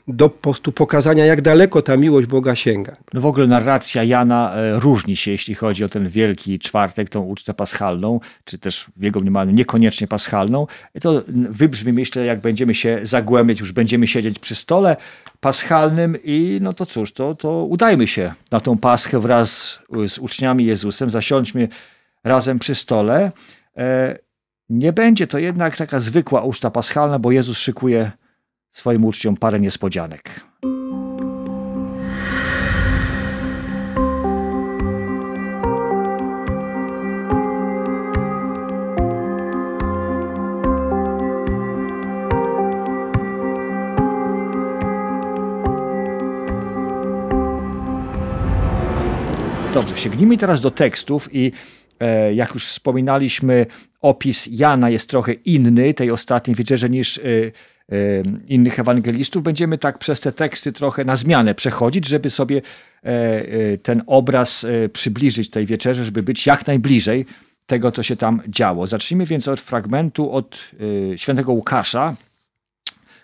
do 0.08 0.28
postu 0.28 0.72
pokazania, 0.72 1.26
jak 1.26 1.42
daleko 1.42 1.82
ta 1.82 1.96
miłość 1.96 2.26
Boga 2.26 2.54
sięga. 2.54 2.96
No 3.12 3.20
w 3.20 3.26
ogóle 3.26 3.46
narracja 3.46 4.04
Jana 4.04 4.54
e, 4.54 4.80
różni 4.80 5.16
się, 5.16 5.30
jeśli 5.30 5.54
chodzi 5.54 5.84
o 5.84 5.88
ten 5.88 6.08
wielki 6.08 6.58
czwartek, 6.58 7.08
tą 7.08 7.20
ucztę 7.20 7.54
paschalną, 7.54 8.20
czy 8.44 8.58
też 8.58 8.86
w 8.96 9.02
jego 9.02 9.20
mniemaniu 9.20 9.52
niekoniecznie 9.52 10.06
paschalną. 10.06 10.66
To 11.00 11.22
wybrzmi, 11.28 11.92
myślę, 11.92 12.26
jak 12.26 12.40
będziemy 12.40 12.74
się 12.74 12.98
zagłębiać, 13.02 13.60
już 13.60 13.72
będziemy 13.72 14.06
siedzieć 14.06 14.38
przy 14.38 14.54
stole 14.54 14.96
paschalnym 15.40 16.16
i 16.24 16.58
no 16.62 16.72
to 16.72 16.86
cóż, 16.86 17.12
to, 17.12 17.34
to 17.34 17.64
udajmy 17.64 18.06
się 18.06 18.34
na 18.50 18.60
tą 18.60 18.78
paschę 18.78 19.20
wraz 19.20 19.78
z 20.08 20.18
uczniami 20.18 20.64
Jezusem, 20.64 21.10
zasiądźmy 21.10 21.68
razem 22.24 22.58
przy 22.58 22.74
stole. 22.74 23.32
E, 23.76 24.18
nie 24.68 24.92
będzie 24.92 25.26
to 25.26 25.38
jednak 25.38 25.76
taka 25.76 26.00
zwykła 26.00 26.42
uczta 26.42 26.70
paschalna, 26.70 27.18
bo 27.18 27.32
Jezus 27.32 27.58
szykuje 27.58 28.10
swoim 28.72 29.04
uczniom 29.04 29.36
parę 29.36 29.60
niespodzianek. 29.60 30.40
Dobrze, 49.74 49.96
sięgnijmy 49.96 50.36
teraz 50.36 50.60
do 50.60 50.70
tekstów 50.70 51.34
i 51.34 51.52
E, 52.02 52.34
jak 52.34 52.54
już 52.54 52.66
wspominaliśmy, 52.66 53.66
opis 54.00 54.48
Jana 54.50 54.90
jest 54.90 55.08
trochę 55.08 55.32
inny, 55.32 55.94
tej 55.94 56.10
ostatniej 56.10 56.56
wieczerzy, 56.56 56.90
niż 56.90 57.18
e, 57.18 57.22
innych 58.46 58.78
ewangelistów. 58.78 59.42
Będziemy 59.42 59.78
tak 59.78 59.98
przez 59.98 60.20
te 60.20 60.32
teksty 60.32 60.72
trochę 60.72 61.04
na 61.04 61.16
zmianę 61.16 61.54
przechodzić, 61.54 62.08
żeby 62.08 62.30
sobie 62.30 62.62
ten 63.82 64.02
obraz 64.06 64.66
przybliżyć 64.92 65.50
tej 65.50 65.66
wieczerzy, 65.66 66.04
żeby 66.04 66.22
być 66.22 66.46
jak 66.46 66.66
najbliżej 66.66 67.26
tego, 67.66 67.92
co 67.92 68.02
się 68.02 68.16
tam 68.16 68.42
działo. 68.48 68.86
Zacznijmy 68.86 69.26
więc 69.26 69.48
od 69.48 69.60
fragmentu 69.60 70.32
od 70.32 70.70
świętego 71.16 71.52
Łukasza, 71.52 72.14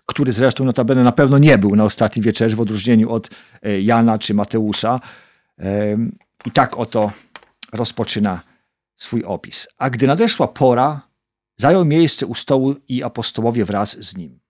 który 0.06 0.32
zresztą 0.32 0.64
notabene 0.64 1.02
na 1.02 1.12
pewno 1.12 1.38
nie 1.38 1.58
był 1.58 1.76
na 1.76 1.84
ostatniej 1.84 2.22
wieczerzy, 2.25 2.56
w 2.56 2.60
odróżnieniu 2.60 3.10
od 3.10 3.30
e, 3.62 3.80
Jana 3.80 4.18
czy 4.18 4.34
Mateusza. 4.34 5.00
I 6.44 6.50
tak 6.50 6.78
oto 6.78 7.12
rozpoczyna 7.72 8.40
swój 8.96 9.25
opis. 9.25 9.66
A 9.78 9.90
gdy 9.90 10.06
nadeszła 10.06 10.48
pora, 10.48 11.08
zajął 11.56 11.84
miejsce 11.84 12.26
u 12.26 12.34
stołu 12.34 12.75
i 12.88 13.02
apostołowie 13.02 13.64
wraz 13.64 13.96
z 14.04 14.16
nim. 14.16 14.40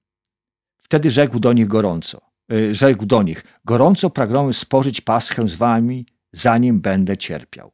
Wtedy 0.89 1.11
rzekł 1.11 1.41
do 1.41 1.53
nich 1.53 1.67
gorąco, 1.67 2.21
e, 2.53 2.75
rzekł 2.75 3.07
do 3.07 3.23
nich, 3.23 3.45
gorąco 3.65 4.11
pragnąłem 4.11 4.53
spożyć 4.53 5.01
paschę 5.01 5.49
z 5.49 5.55
wami, 5.55 6.07
zanim 6.33 6.81
będę 6.81 7.17
cierpiał. 7.17 7.73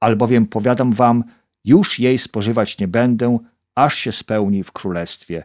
Albowiem 0.00 0.46
powiadam 0.46 0.92
wam, 0.92 1.24
już 1.64 1.98
jej 1.98 2.18
spożywać 2.18 2.78
nie 2.78 2.88
będę, 2.88 3.38
aż 3.74 3.94
się 3.94 4.12
spełni 4.12 4.64
w 4.64 4.72
Królestwie 4.72 5.44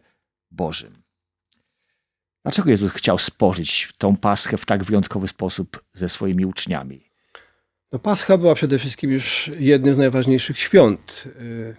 Bożym. 0.51 1.03
Dlaczego 2.43 2.69
Jezus 2.69 2.91
chciał 2.91 3.17
spożyć 3.17 3.93
tą 3.97 4.17
paschę 4.17 4.57
w 4.57 4.65
tak 4.65 4.83
wyjątkowy 4.83 5.27
sposób 5.27 5.83
ze 5.93 6.09
swoimi 6.09 6.45
uczniami? 6.45 7.09
No, 7.91 7.99
Pascha 7.99 8.37
była 8.37 8.55
przede 8.55 8.79
wszystkim 8.79 9.11
już 9.11 9.51
jednym 9.59 9.95
z 9.95 9.97
najważniejszych 9.97 10.59
świąt. 10.59 11.23
E, 11.27 11.75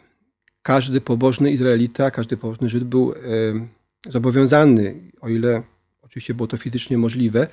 każdy 0.63 1.01
pobożny 1.01 1.53
Izraelita, 1.53 2.11
każdy 2.11 2.37
pobożny 2.37 2.69
Żyd 2.69 2.85
był 2.85 3.13
e, 3.13 3.17
zobowiązany, 4.09 4.95
o 5.21 5.29
ile 5.29 5.63
oczywiście 6.03 6.35
było 6.35 6.47
to 6.47 6.57
fizycznie 6.57 6.99
możliwe, 6.99 7.47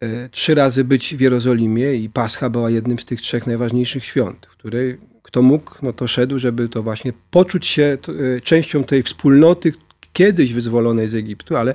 e, 0.00 0.28
trzy 0.28 0.54
razy 0.54 0.84
być 0.84 1.16
w 1.16 1.20
Jerozolimie 1.20 1.94
i 1.94 2.08
Pascha 2.08 2.50
była 2.50 2.70
jednym 2.70 2.98
z 2.98 3.04
tych 3.04 3.20
trzech 3.20 3.46
najważniejszych 3.46 4.04
świąt, 4.04 4.46
w 4.46 4.56
której 4.56 4.98
kto 5.22 5.42
mógł, 5.42 5.70
no 5.82 5.92
to 5.92 6.08
szedł, 6.08 6.38
żeby 6.38 6.68
to 6.68 6.82
właśnie 6.82 7.12
poczuć 7.30 7.66
się 7.66 7.98
częścią 8.42 8.84
tej 8.84 9.02
wspólnoty 9.02 9.72
kiedyś 10.12 10.52
wyzwolonej 10.52 11.08
z 11.08 11.14
Egiptu, 11.14 11.56
ale 11.56 11.74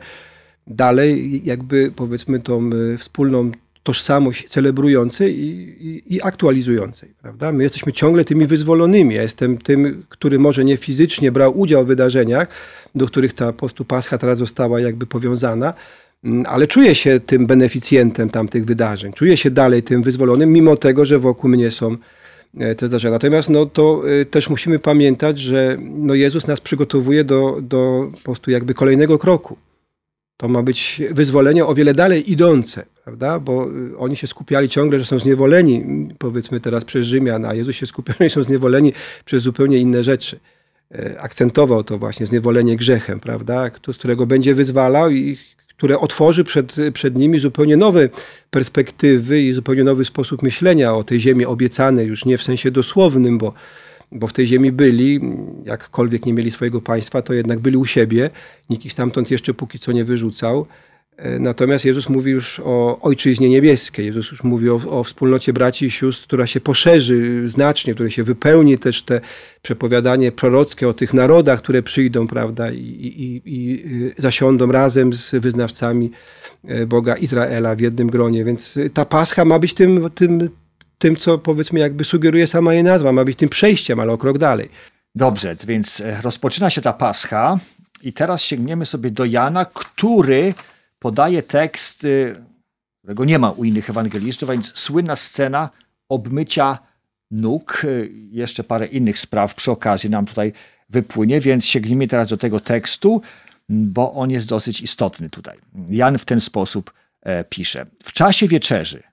dalej 0.68 1.42
jakby 1.46 1.92
powiedzmy 1.96 2.40
tą 2.40 2.70
e, 2.94 2.98
wspólną 2.98 3.52
tożsamość 3.84 4.48
celebrującej 4.48 5.40
i, 5.40 5.46
i, 5.88 6.16
i, 6.16 6.22
aktualizującej. 6.22 7.10
Prawda? 7.22 7.52
My 7.52 7.64
jesteśmy 7.64 7.94
ciągle 7.94 8.26
tymi 8.26 8.46
wyzwolonymi. 8.46 9.16
Ja 9.16 9.22
jestem 9.22 9.58
tym, 9.58 10.04
który 10.10 10.40
może 10.40 10.66
nie 10.66 10.78
fizycznie 10.78 11.32
brał 11.32 11.60
udział 11.60 11.84
w 11.86 11.88
wydarzeniach, 11.88 12.48
do 12.96 13.08
których 13.08 13.34
ta 13.34 13.54
postu 13.54 13.86
Pascha 13.86 14.18
teraz 14.18 14.38
została 14.38 14.80
jakby 14.80 15.06
powiązana, 15.06 15.74
mm, 16.24 16.46
ale 16.50 16.68
czuję 16.68 16.96
się 16.96 17.20
tym 17.20 17.48
beneficjentem 17.48 18.30
tamtych 18.30 18.66
wydarzeń. 18.66 19.14
Czuję 19.14 19.38
się 19.38 19.52
dalej 19.52 19.84
tym 19.84 20.04
wyzwolonym, 20.04 20.52
mimo 20.52 20.78
tego, 20.78 21.06
że 21.06 21.20
wokół 21.20 21.50
mnie 21.50 21.72
są 21.72 21.96
e, 22.58 22.76
te 22.76 22.88
zdarzenia. 22.88 23.12
Natomiast 23.12 23.50
no, 23.50 23.66
to 23.66 24.02
e, 24.22 24.26
też 24.26 24.50
musimy 24.50 24.80
pamiętać, 24.80 25.40
że 25.40 25.78
no, 25.80 26.14
Jezus 26.14 26.48
nas 26.48 26.62
przygotowuje 26.62 27.24
do, 27.24 27.60
do 27.62 28.12
postu 28.24 28.52
jakby 28.52 28.74
kolejnego 28.74 29.20
kroku. 29.20 29.58
To 30.42 30.48
ma 30.48 30.64
być 30.64 31.02
wyzwolenie 31.12 31.66
o 31.66 31.74
wiele 31.76 31.94
dalej 31.94 32.32
idące, 32.32 32.86
prawda? 33.04 33.40
Bo 33.40 33.68
y, 33.94 33.98
oni 33.98 34.16
się 34.16 34.28
skupiali 34.28 34.70
ciągle, 34.70 35.00
że 35.00 35.06
są 35.06 35.20
zniewoleni, 35.20 35.84
powiedzmy 36.18 36.60
teraz 36.60 36.86
przez 36.86 37.08
Rzymian, 37.08 37.46
a 37.46 37.54
Jezus 37.54 37.76
się 37.76 37.86
skupiał, 37.86 38.16
że 38.20 38.30
są 38.30 38.44
zniewoleni 38.44 38.94
przez 39.26 39.44
zupełnie 39.44 39.78
inne 39.78 40.04
rzeczy. 40.04 40.40
E, 40.96 41.22
akcentował 41.22 41.84
to 41.84 41.98
właśnie 41.98 42.26
zniewolenie 42.26 42.78
grzechem, 42.78 43.20
prawda? 43.20 43.72
Z 43.94 43.98
którego 43.98 44.26
będzie 44.26 44.56
wyzwalał 44.56 45.12
i 45.12 45.38
które 45.78 46.00
otworzy 46.00 46.44
przed, 46.44 46.76
przed 46.94 47.18
nimi 47.18 47.40
zupełnie 47.40 47.78
nowe 47.78 48.10
perspektywy 48.50 49.42
i 49.42 49.54
zupełnie 49.54 49.84
nowy 49.84 50.06
sposób 50.06 50.44
myślenia 50.44 50.96
o 50.96 51.04
tej 51.04 51.20
ziemi 51.20 51.46
obiecanej, 51.46 52.08
już 52.08 52.26
nie 52.26 52.38
w 52.38 52.44
sensie 52.44 52.72
dosłownym, 52.72 53.38
bo 53.38 53.54
bo 54.12 54.28
w 54.28 54.34
tej 54.34 54.48
ziemi 54.48 54.72
byli, 54.72 55.20
jakkolwiek 55.66 56.26
nie 56.26 56.34
mieli 56.34 56.52
swojego 56.52 56.82
państwa, 56.82 57.22
to 57.22 57.34
jednak 57.34 57.60
byli 57.60 57.78
u 57.78 57.86
siebie. 57.86 58.30
Nikt 58.70 58.86
ich 58.86 58.92
stamtąd 58.92 59.32
jeszcze 59.32 59.54
póki 59.54 59.80
co 59.80 59.92
nie 59.92 60.06
wyrzucał. 60.06 60.66
E, 61.18 61.40
natomiast 61.40 61.86
Jezus 61.86 62.10
mówi 62.10 62.32
już 62.32 62.62
o 62.64 63.00
ojczyźnie 63.02 63.50
niebieskiej. 63.50 64.06
Jezus 64.06 64.32
już 64.32 64.44
mówi 64.44 64.70
o, 64.70 64.82
o, 64.90 65.04
wspólnocie 65.04 65.54
braci 65.54 65.86
i 65.86 65.92
sióstr, 65.92 66.24
która 66.24 66.48
się 66.48 66.62
poszerzy 66.62 67.50
znacznie, 67.50 67.94
której 67.94 68.12
się 68.12 68.24
wypełni 68.24 68.78
też 68.78 69.02
te 69.02 69.22
przepowiadanie 69.62 70.32
prorockie 70.32 70.88
o 70.88 70.94
tych 70.94 71.14
narodach, 71.14 71.60
które 71.60 71.84
przyjdą, 71.84 72.28
prawda, 72.28 72.72
i, 72.72 72.78
i, 72.78 73.42
i 73.46 73.84
zasiądą 74.18 74.72
razem 74.72 75.14
z 75.14 75.32
wyznawcami 75.32 76.12
e, 76.68 76.86
Boga 76.86 77.16
Izraela 77.16 77.76
w 77.76 77.80
jednym 77.80 78.10
gronie. 78.10 78.46
Więc 78.46 78.80
ta 78.94 79.06
Pascha 79.06 79.46
ma 79.46 79.60
być 79.60 79.74
tym, 79.74 80.10
tym, 80.16 80.50
tym, 81.02 81.16
co 81.16 81.38
powiedzmy 81.38 81.80
jakby 81.80 82.04
sugeruje 82.04 82.48
sama 82.48 82.74
jej 82.74 82.84
nazwa, 82.84 83.12
ma 83.12 83.26
być 83.26 83.38
tym 83.38 83.50
przejściem, 83.50 84.00
ale 84.00 84.14
o 84.14 84.18
krok 84.18 84.38
dalej. 84.38 84.70
Dobrze, 85.16 85.56
więc 85.68 86.02
e, 86.02 86.22
rozpoczyna 86.22 86.70
się 86.70 86.82
ta 86.82 86.94
Pascha 86.94 87.60
i 88.02 88.14
teraz 88.14 88.42
sięgniemy 88.42 88.86
sobie 88.86 89.12
do 89.12 89.26
Jana, 89.26 89.66
który 89.66 90.54
podaje 91.00 91.44
tekst, 91.44 92.04
y, 92.04 92.36
którego 93.00 93.26
nie 93.26 93.40
ma 93.40 93.52
u 93.52 93.64
innych 93.64 93.90
ewangelistów, 93.90 94.50
a 94.50 94.52
więc 94.52 94.78
słynna 94.78 95.16
scena 95.16 95.70
obmycia 96.10 96.78
nóg. 97.32 97.82
Y, 97.84 98.12
jeszcze 98.32 98.64
parę 98.64 98.86
innych 98.86 99.20
spraw 99.20 99.56
przy 99.56 99.72
okazji 99.72 100.10
nam 100.10 100.26
tutaj 100.26 100.54
wypłynie, 100.90 101.42
więc 101.42 101.66
sięgnijmy 101.66 102.08
teraz 102.08 102.30
do 102.30 102.38
tego 102.38 102.60
tekstu, 102.60 103.22
bo 103.70 104.14
on 104.14 104.32
jest 104.32 104.48
dosyć 104.48 104.82
istotny 104.82 105.30
tutaj. 105.30 105.58
Jan 105.90 106.18
w 106.18 106.26
ten 106.26 106.40
sposób 106.40 106.94
e, 107.22 107.44
pisze. 107.44 107.86
W 108.04 108.14
czasie 108.14 108.48
wieczerzy 108.48 109.11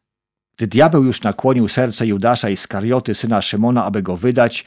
gdy 0.58 0.66
diabeł 0.66 1.04
już 1.04 1.22
nakłonił 1.22 1.68
serce 1.68 2.06
Judasza 2.06 2.50
i 2.50 2.56
Skarioty, 2.56 3.14
syna 3.14 3.42
Szymona, 3.42 3.84
aby 3.84 4.02
go 4.02 4.16
wydać, 4.16 4.64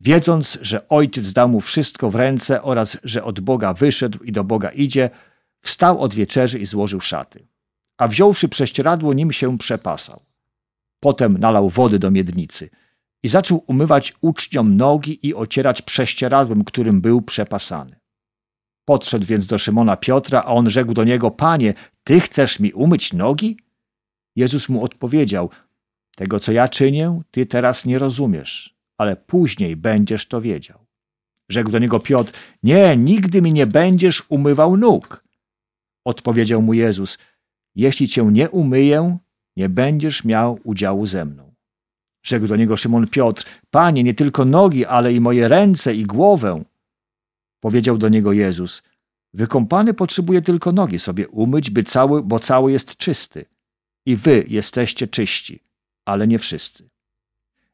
wiedząc, 0.00 0.58
że 0.60 0.88
ojciec 0.88 1.32
dał 1.32 1.48
mu 1.48 1.60
wszystko 1.60 2.10
w 2.10 2.14
ręce 2.14 2.62
oraz 2.62 2.98
że 3.04 3.24
od 3.24 3.40
Boga 3.40 3.74
wyszedł 3.74 4.18
i 4.24 4.32
do 4.32 4.44
Boga 4.44 4.70
idzie, 4.70 5.10
wstał 5.60 6.00
od 6.00 6.14
wieczerzy 6.14 6.58
i 6.58 6.66
złożył 6.66 7.00
szaty. 7.00 7.46
A 7.98 8.08
wziąwszy 8.08 8.48
prześcieradło, 8.48 9.14
nim 9.14 9.32
się 9.32 9.58
przepasał. 9.58 10.22
Potem 11.00 11.38
nalał 11.38 11.68
wody 11.68 11.98
do 11.98 12.10
miednicy 12.10 12.70
i 13.22 13.28
zaczął 13.28 13.64
umywać 13.66 14.14
uczniom 14.20 14.76
nogi 14.76 15.26
i 15.26 15.34
ocierać 15.34 15.82
prześcieradłem, 15.82 16.64
którym 16.64 17.00
był 17.00 17.22
przepasany. 17.22 17.96
Podszedł 18.84 19.26
więc 19.26 19.46
do 19.46 19.58
Szymona 19.58 19.96
Piotra, 19.96 20.42
a 20.42 20.46
on 20.46 20.70
rzekł 20.70 20.94
do 20.94 21.04
niego: 21.04 21.30
Panie, 21.30 21.74
ty 22.04 22.20
chcesz 22.20 22.60
mi 22.60 22.72
umyć 22.72 23.12
nogi? 23.12 23.56
Jezus 24.36 24.68
mu 24.68 24.84
odpowiedział: 24.84 25.50
Tego, 26.16 26.40
co 26.40 26.52
ja 26.52 26.68
czynię, 26.68 27.20
ty 27.30 27.46
teraz 27.46 27.86
nie 27.86 27.98
rozumiesz, 27.98 28.74
ale 28.98 29.16
później 29.16 29.76
będziesz 29.76 30.28
to 30.28 30.40
wiedział. 30.40 30.78
Rzekł 31.48 31.70
do 31.70 31.78
niego 31.78 32.00
Piotr: 32.00 32.32
Nie, 32.62 32.96
nigdy 32.96 33.42
mi 33.42 33.52
nie 33.52 33.66
będziesz 33.66 34.22
umywał 34.28 34.76
nóg. 34.76 35.24
Odpowiedział 36.04 36.62
mu 36.62 36.74
Jezus: 36.74 37.18
Jeśli 37.74 38.08
cię 38.08 38.24
nie 38.24 38.50
umyję, 38.50 39.18
nie 39.56 39.68
będziesz 39.68 40.24
miał 40.24 40.58
udziału 40.64 41.06
ze 41.06 41.24
mną. 41.24 41.54
Rzekł 42.22 42.46
do 42.46 42.56
niego 42.56 42.76
Szymon 42.76 43.06
Piotr: 43.08 43.44
Panie, 43.70 44.04
nie 44.04 44.14
tylko 44.14 44.44
nogi, 44.44 44.86
ale 44.86 45.12
i 45.12 45.20
moje 45.20 45.48
ręce 45.48 45.94
i 45.94 46.04
głowę. 46.04 46.64
Powiedział 47.60 47.98
do 47.98 48.08
niego 48.08 48.32
Jezus: 48.32 48.82
Wykąpany 49.34 49.94
potrzebuje 49.94 50.42
tylko 50.42 50.72
nogi 50.72 50.98
sobie 50.98 51.28
umyć, 51.28 51.70
by 51.70 51.82
cały, 51.82 52.22
bo 52.22 52.38
cały 52.38 52.72
jest 52.72 52.96
czysty 52.96 53.51
i 54.06 54.16
wy 54.16 54.44
jesteście 54.48 55.08
czyści, 55.08 55.62
ale 56.04 56.26
nie 56.26 56.38
wszyscy. 56.38 56.88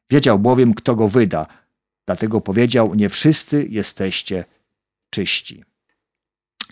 Wiedział 0.09 0.39
bowiem, 0.39 0.73
kto 0.73 0.95
go 0.95 1.07
wyda, 1.07 1.47
dlatego 2.05 2.41
powiedział: 2.41 2.95
Nie 2.95 3.09
wszyscy 3.09 3.65
jesteście 3.69 4.45
czyści. 5.09 5.63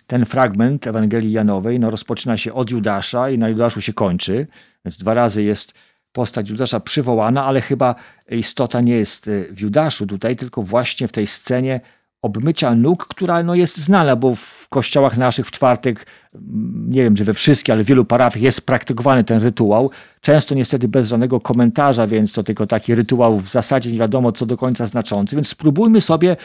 Ten 0.06 0.26
fragment 0.26 0.86
Ewangelii 0.86 1.32
Janowej 1.32 1.80
no, 1.80 1.90
rozpoczyna 1.90 2.36
się 2.36 2.52
od 2.52 2.70
Judasza 2.70 3.30
i 3.30 3.38
na 3.38 3.48
Judaszu 3.48 3.80
się 3.80 3.92
kończy, 3.92 4.46
więc 4.84 4.96
dwa 4.96 5.14
razy 5.14 5.42
jest 5.42 5.72
postać 6.12 6.50
Judasza 6.50 6.80
przywołana, 6.80 7.44
ale 7.44 7.60
chyba 7.60 7.94
istota 8.30 8.80
nie 8.80 8.96
jest 8.96 9.28
e, 9.28 9.44
w 9.44 9.60
Judaszu 9.60 10.06
tutaj, 10.06 10.36
tylko 10.36 10.62
właśnie 10.62 11.08
w 11.08 11.12
tej 11.12 11.26
scenie 11.26 11.80
obmycia 12.28 12.74
nóg, 12.74 13.06
która 13.06 13.42
no, 13.42 13.54
jest 13.54 13.76
znana, 13.76 14.16
bo 14.16 14.34
w 14.34 14.68
kościołach 14.68 15.16
naszych 15.16 15.46
w 15.46 15.50
czwartek, 15.50 16.06
mm, 16.34 16.86
nie 16.88 17.02
wiem 17.02 17.14
czy 17.14 17.24
we 17.24 17.34
wszystkich, 17.34 17.72
ale 17.72 17.82
w 17.82 17.86
wielu 17.86 18.04
parafiach 18.04 18.42
jest 18.42 18.60
praktykowany 18.60 19.24
ten 19.24 19.42
rytuał. 19.42 19.90
Często 20.20 20.54
niestety 20.54 20.88
bez 20.88 21.08
żadnego 21.08 21.40
komentarza, 21.40 22.06
więc 22.06 22.32
to 22.32 22.42
tylko 22.42 22.66
taki 22.66 22.94
rytuał 22.94 23.38
w 23.38 23.48
zasadzie 23.48 23.92
nie 23.92 23.98
wiadomo 23.98 24.32
co 24.32 24.46
do 24.46 24.56
końca 24.56 24.86
znaczący. 24.86 25.36
Więc 25.36 25.48
spróbujmy 25.48 26.00
sobie, 26.00 26.36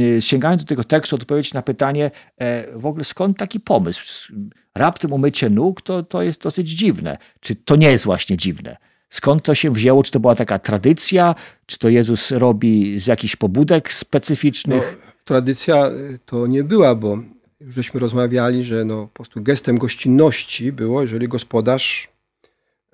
y, 0.00 0.22
sięgając 0.22 0.62
do 0.62 0.68
tego 0.68 0.84
tekstu, 0.84 1.16
odpowiedzieć 1.16 1.54
na 1.54 1.62
pytanie 1.62 2.10
e, 2.38 2.78
w 2.78 2.86
ogóle 2.86 3.04
skąd 3.04 3.38
taki 3.38 3.60
pomysł. 3.60 4.32
Raptem 4.74 5.12
umycie 5.12 5.50
nóg 5.50 5.82
to, 5.82 6.02
to 6.02 6.22
jest 6.22 6.42
dosyć 6.42 6.68
dziwne. 6.68 7.18
Czy 7.40 7.54
to 7.54 7.76
nie 7.76 7.90
jest 7.90 8.04
właśnie 8.04 8.36
dziwne? 8.36 8.76
Skąd 9.14 9.42
to 9.42 9.54
się 9.54 9.70
wzięło? 9.70 10.02
Czy 10.02 10.10
to 10.12 10.20
była 10.20 10.34
taka 10.34 10.58
tradycja? 10.58 11.34
Czy 11.66 11.78
to 11.78 11.88
Jezus 11.88 12.30
robi 12.30 12.98
z 12.98 13.06
jakichś 13.06 13.36
pobudek 13.36 13.92
specyficznych? 13.92 14.98
Tradycja 15.24 15.90
y, 15.90 16.18
to 16.26 16.46
nie 16.46 16.64
była, 16.64 16.94
bo 16.94 17.18
już 17.60 17.74
żeśmy 17.74 18.00
rozmawiali, 18.00 18.64
że 18.64 18.84
no, 18.84 19.06
po 19.06 19.14
prostu 19.14 19.42
gestem 19.42 19.78
gościnności 19.78 20.72
było, 20.72 21.00
jeżeli 21.00 21.28
gospodarz 21.28 22.08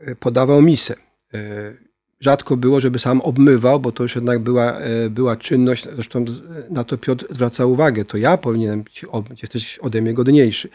y, 0.08 0.16
podawał 0.16 0.62
misę. 0.62 0.94
Y, 1.34 1.90
rzadko 2.20 2.56
było, 2.56 2.80
żeby 2.80 2.98
sam 2.98 3.20
obmywał, 3.20 3.80
bo 3.80 3.92
to 3.92 4.02
już 4.02 4.14
jednak 4.14 4.38
była, 4.38 4.78
była 5.10 5.36
czynność, 5.36 5.88
zresztą 5.94 6.24
na 6.70 6.84
to 6.84 6.98
Piotr 6.98 7.26
zwraca 7.30 7.66
uwagę, 7.66 8.04
to 8.04 8.16
ja 8.16 8.36
powinienem 8.36 8.84
ci 8.84 9.06
obmyć, 9.06 9.42
jesteś 9.42 9.78
ode 9.78 10.02
mnie 10.02 10.14
godniejszy. 10.14 10.68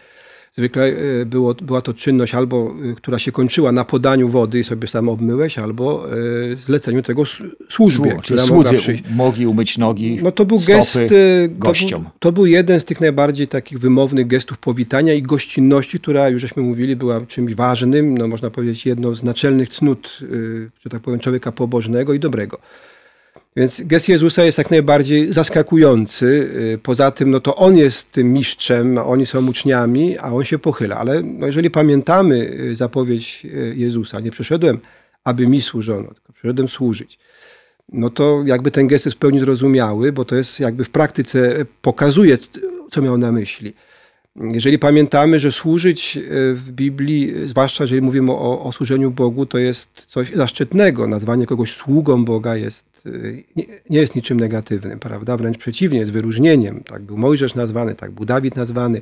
Zwykle 0.58 0.86
e, 0.86 1.26
było, 1.26 1.54
była 1.54 1.82
to 1.82 1.94
czynność 1.94 2.36
albo, 2.36 2.76
e, 2.92 2.96
która 2.96 3.20
się 3.20 3.32
kończyła 3.32 3.72
na 3.72 3.86
podaniu 3.86 4.30
wody 4.30 4.60
i 4.60 4.64
sobie 4.64 4.88
sam 4.88 5.10
obmyłeś, 5.10 5.60
albo 5.60 6.06
e, 6.52 6.56
zleceniu 6.56 7.04
tego 7.04 7.24
służbie, 7.70 8.12
Słu, 8.12 8.22
która 8.22 8.46
mogła 8.46 8.74
przyjść. 8.74 9.04
mogli 9.16 9.48
umyć 9.48 9.78
nogi, 9.78 10.20
No 10.24 10.32
to 10.32 10.46
był 10.46 10.60
gest 10.68 11.00
gościom. 11.50 12.04
To, 12.04 12.10
to, 12.20 12.32
był 12.32 12.46
jeden 12.46 12.80
z 12.80 12.86
tych 12.86 13.02
najbardziej 13.02 13.48
takich 13.48 13.80
wymownych 13.80 14.28
gestów 14.28 14.58
powitania 14.58 15.14
i 15.14 15.22
gościnności, 15.22 16.00
która, 16.00 16.30
już 16.30 16.42
żeśmy 16.42 16.64
mówili, 16.64 16.96
była 16.96 17.26
czymś 17.26 17.56
ważnym, 17.56 18.18
no 18.18 18.28
można 18.28 18.50
powiedzieć 18.50 18.86
jedną 18.86 19.16
z 19.16 19.24
naczelnych 19.24 19.70
cnót, 19.70 20.20
że 20.84 20.90
tak 20.90 21.02
powiem, 21.02 21.20
człowieka 21.20 21.52
pobożnego 21.52 22.14
i 22.14 22.20
dobrego. 22.20 22.60
Więc 23.58 23.82
gest 23.82 24.10
Jezusa 24.10 24.44
jest 24.44 24.58
jak 24.58 24.72
najbardziej 24.72 25.34
zaskakujący. 25.34 26.26
Y, 26.74 26.80
poza 26.84 27.12
tym, 27.12 27.32
no 27.32 27.40
to 27.40 27.56
on 27.56 27.78
jest 27.78 28.12
tym 28.12 28.34
mistrzem, 28.34 28.98
oni 28.98 29.26
są 29.26 29.48
uczniami, 29.48 30.18
a 30.18 30.34
on 30.34 30.44
się 30.44 30.60
pochyla. 30.60 30.98
Ale 30.98 31.22
no 31.24 31.48
jeżeli 31.48 31.72
pamiętamy 31.72 32.36
y, 32.36 32.76
zapowiedź 32.76 33.46
y, 33.46 33.74
Jezusa, 33.78 34.20
nie 34.20 34.32
przyszedłem, 34.32 34.80
aby 35.24 35.48
mi 35.48 35.62
służono, 35.62 36.08
tylko 36.14 36.34
przyszedłem 36.34 36.70
służyć. 36.70 37.20
No 37.90 38.10
to 38.10 38.44
jakby 38.46 38.72
ten 38.72 38.88
gest 38.88 39.06
jest 39.06 39.18
w 39.18 39.20
pełni 39.20 39.40
zrozumiały, 39.40 40.12
bo 40.12 40.26
to 40.26 40.36
jest 40.36 40.60
jakby 40.60 40.84
w 40.84 40.90
praktyce 40.90 41.66
pokazuje, 41.82 42.38
co 42.92 43.02
miał 43.02 43.18
na 43.18 43.32
myśli. 43.32 43.74
Jeżeli 44.36 44.80
pamiętamy, 44.80 45.40
że 45.40 45.52
służyć 45.52 46.20
w 46.54 46.72
Biblii, 46.72 47.34
zwłaszcza 47.46 47.84
jeżeli 47.84 48.02
mówimy 48.02 48.32
o, 48.32 48.64
o 48.64 48.72
służeniu 48.72 49.12
Bogu, 49.12 49.46
to 49.46 49.58
jest 49.58 50.06
coś 50.10 50.32
zaszczytnego. 50.34 51.08
Nazwanie 51.08 51.46
kogoś 51.46 51.74
sługą 51.74 52.26
Boga 52.26 52.56
jest 52.56 52.96
nie, 53.56 53.64
nie 53.90 54.00
jest 54.00 54.16
niczym 54.16 54.40
negatywnym, 54.40 55.00
prawda? 55.00 55.38
Wręcz 55.38 55.58
przeciwnie, 55.58 56.00
jest 56.00 56.12
wyróżnieniem. 56.12 56.84
Tak 56.84 57.02
był 57.02 57.18
Mojżesz 57.18 57.56
nazwany, 57.56 57.96
tak 57.96 58.12
był 58.12 58.26
Dawid 58.26 58.56
nazwany, 58.56 59.02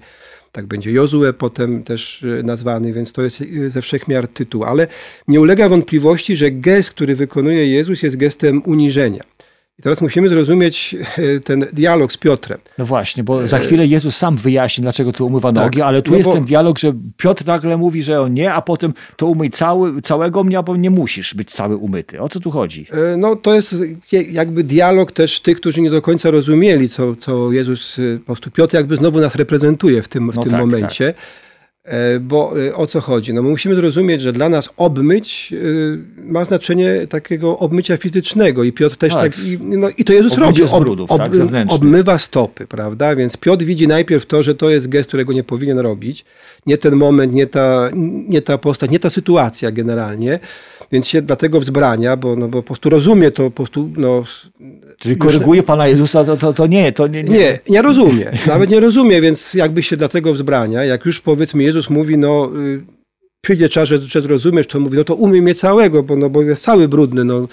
tak 0.52 0.66
będzie 0.66 0.92
Jozue 0.92 1.34
potem 1.38 1.84
też 1.84 2.24
e, 2.40 2.44
nazwany, 2.44 2.94
więc 2.94 3.12
to 3.12 3.22
jest 3.22 3.42
e, 3.42 3.70
ze 3.70 3.82
wszechmiar 3.82 4.28
tytuł. 4.28 4.64
Ale 4.64 4.88
nie 5.28 5.42
ulega 5.42 5.70
wątpliwości, 5.70 6.38
że 6.38 6.52
gest, 6.52 6.90
który 6.90 7.16
wykonuje 7.16 7.68
Jezus, 7.68 8.04
jest 8.04 8.18
gestem 8.18 8.62
uniżenia. 8.66 9.24
I 9.80 9.82
teraz 9.82 10.02
musimy 10.02 10.30
zrozumieć 10.30 10.96
e, 11.18 11.40
ten 11.40 11.66
dialog 11.74 12.14
z 12.14 12.18
Piotrem. 12.18 12.60
No 12.78 12.86
właśnie, 12.86 13.24
bo 13.24 13.48
za 13.48 13.60
chwilę 13.60 13.88
Jezus 13.88 14.18
sam 14.18 14.38
wyjaśni, 14.38 14.82
dlaczego 14.82 15.12
tu 15.12 15.28
umywa 15.28 15.54
tak, 15.54 15.64
nogi, 15.64 15.82
ale 15.82 16.02
tu 16.02 16.12
no 16.12 16.18
jest 16.18 16.30
bo... 16.30 16.34
ten 16.34 16.46
dialog, 16.46 16.80
że 16.80 16.94
Piotr 17.18 17.46
nagle 17.46 17.78
mówi, 17.78 18.04
że 18.04 18.22
on 18.22 18.34
nie, 18.34 18.54
a 18.54 18.62
potem 18.62 18.94
to 19.18 19.28
umyj 19.28 19.50
cały, 19.50 20.02
całego 20.02 20.44
mnie, 20.44 20.64
bo 20.64 20.76
nie 20.76 20.90
musisz 20.90 21.34
być 21.34 21.52
cały 21.52 21.78
umyty. 21.78 22.22
O 22.22 22.30
co 22.30 22.40
tu 22.40 22.52
chodzi? 22.52 22.86
E, 22.92 23.18
no 23.18 23.36
to 23.36 23.54
jest 23.54 23.76
jakby 24.12 24.64
dialog 24.64 25.12
też 25.12 25.40
tych, 25.40 25.58
którzy 25.58 25.82
nie 25.82 25.90
do 25.90 26.02
końca 26.02 26.32
rozumieli, 26.32 26.90
co, 26.90 27.16
co 27.16 27.52
Jezus, 27.52 28.00
e, 28.00 28.20
po 28.20 28.26
prostu 28.26 28.52
Piotr 28.52 28.76
jakby 28.76 28.98
znowu 28.98 29.20
nas 29.20 29.36
reprezentuje 29.36 30.02
w 30.02 30.08
tym, 30.08 30.32
w 30.32 30.36
no 30.36 30.44
tym 30.44 30.52
tak, 30.52 30.62
momencie. 30.62 31.14
Tak. 31.14 31.43
E, 31.84 32.20
bo 32.20 32.54
e, 32.68 32.76
o 32.76 32.88
co 32.88 33.02
chodzi? 33.02 33.34
No 33.34 33.44
my 33.44 33.50
musimy 33.50 33.76
zrozumieć, 33.76 34.22
że 34.22 34.34
dla 34.34 34.50
nas 34.50 34.70
obmyć 34.78 35.54
e, 35.54 36.32
ma 36.32 36.46
znaczenie 36.46 37.08
takiego 37.10 37.60
obmycia 37.60 37.98
fizycznego 37.98 38.64
i 38.64 38.72
Piotr 38.72 38.96
też 38.96 39.14
tak, 39.14 39.22
tak 39.22 39.46
i, 39.46 39.60
no, 39.62 39.88
i 39.98 40.04
to 40.04 40.14
Jezus 40.14 40.38
robi, 40.38 40.64
ob, 40.64 40.84
brudów, 40.84 41.12
ob, 41.12 41.18
tak, 41.18 41.32
obmywa 41.68 42.18
stopy, 42.18 42.68
prawda? 42.68 43.16
Więc 43.16 43.38
Piotr 43.38 43.66
widzi 43.66 43.88
najpierw 43.88 44.26
to, 44.26 44.44
że 44.44 44.56
to 44.56 44.70
jest 44.70 44.90
gest, 44.90 45.08
którego 45.08 45.34
nie 45.34 45.44
powinien 45.44 45.80
robić, 45.80 46.26
nie 46.66 46.78
ten 46.78 46.96
moment, 46.96 47.34
nie 47.34 47.48
ta, 47.48 47.90
nie 48.30 48.42
ta 48.42 48.58
postać, 48.58 48.92
nie 48.92 49.00
ta 49.00 49.10
sytuacja 49.10 49.72
generalnie, 49.72 50.40
więc 50.92 51.08
się 51.08 51.22
dlatego 51.22 51.60
wzbrania, 51.60 52.18
bo, 52.18 52.36
no, 52.36 52.48
bo 52.48 52.58
po 52.58 52.68
prostu 52.68 52.90
rozumie 52.90 53.32
to 53.32 53.44
po 53.44 53.52
prostu. 53.52 53.90
No, 53.98 54.24
Czyli 54.98 55.18
koryguje 55.18 55.58
już... 55.58 55.68
Pana 55.68 55.88
Jezusa, 55.88 56.24
to, 56.24 56.38
to, 56.38 56.54
to 56.54 56.68
nie, 56.68 56.92
to 56.92 57.08
nie, 57.08 57.24
nie. 57.24 57.30
Nie, 57.30 57.60
nie 57.70 57.82
rozumie. 57.82 58.32
Nawet 58.48 58.70
nie 58.70 58.80
rozumie, 58.80 59.22
więc 59.22 59.54
jakby 59.54 59.84
się 59.84 59.98
dlatego 59.98 60.34
wzbrania. 60.34 60.84
Jak 60.84 61.06
już 61.06 61.22
powiedzmy 61.22 61.64
Jezus 61.76 61.90
mówi, 61.90 62.18
no 62.18 62.52
y, 62.58 62.84
przyjdzie 63.42 63.70
czas, 63.70 63.90
że, 63.90 64.00
że 64.00 64.22
rozumiesz, 64.22 64.68
to 64.68 64.80
mówi, 64.80 64.98
no 64.98 65.04
to 65.04 65.16
umie 65.16 65.42
mnie 65.42 65.56
całego, 65.56 66.04
bo, 66.04 66.16
no, 66.16 66.30
bo 66.30 66.42
jest 66.42 66.64
cały 66.64 66.88
brudny. 66.88 67.24
No. 67.26 67.48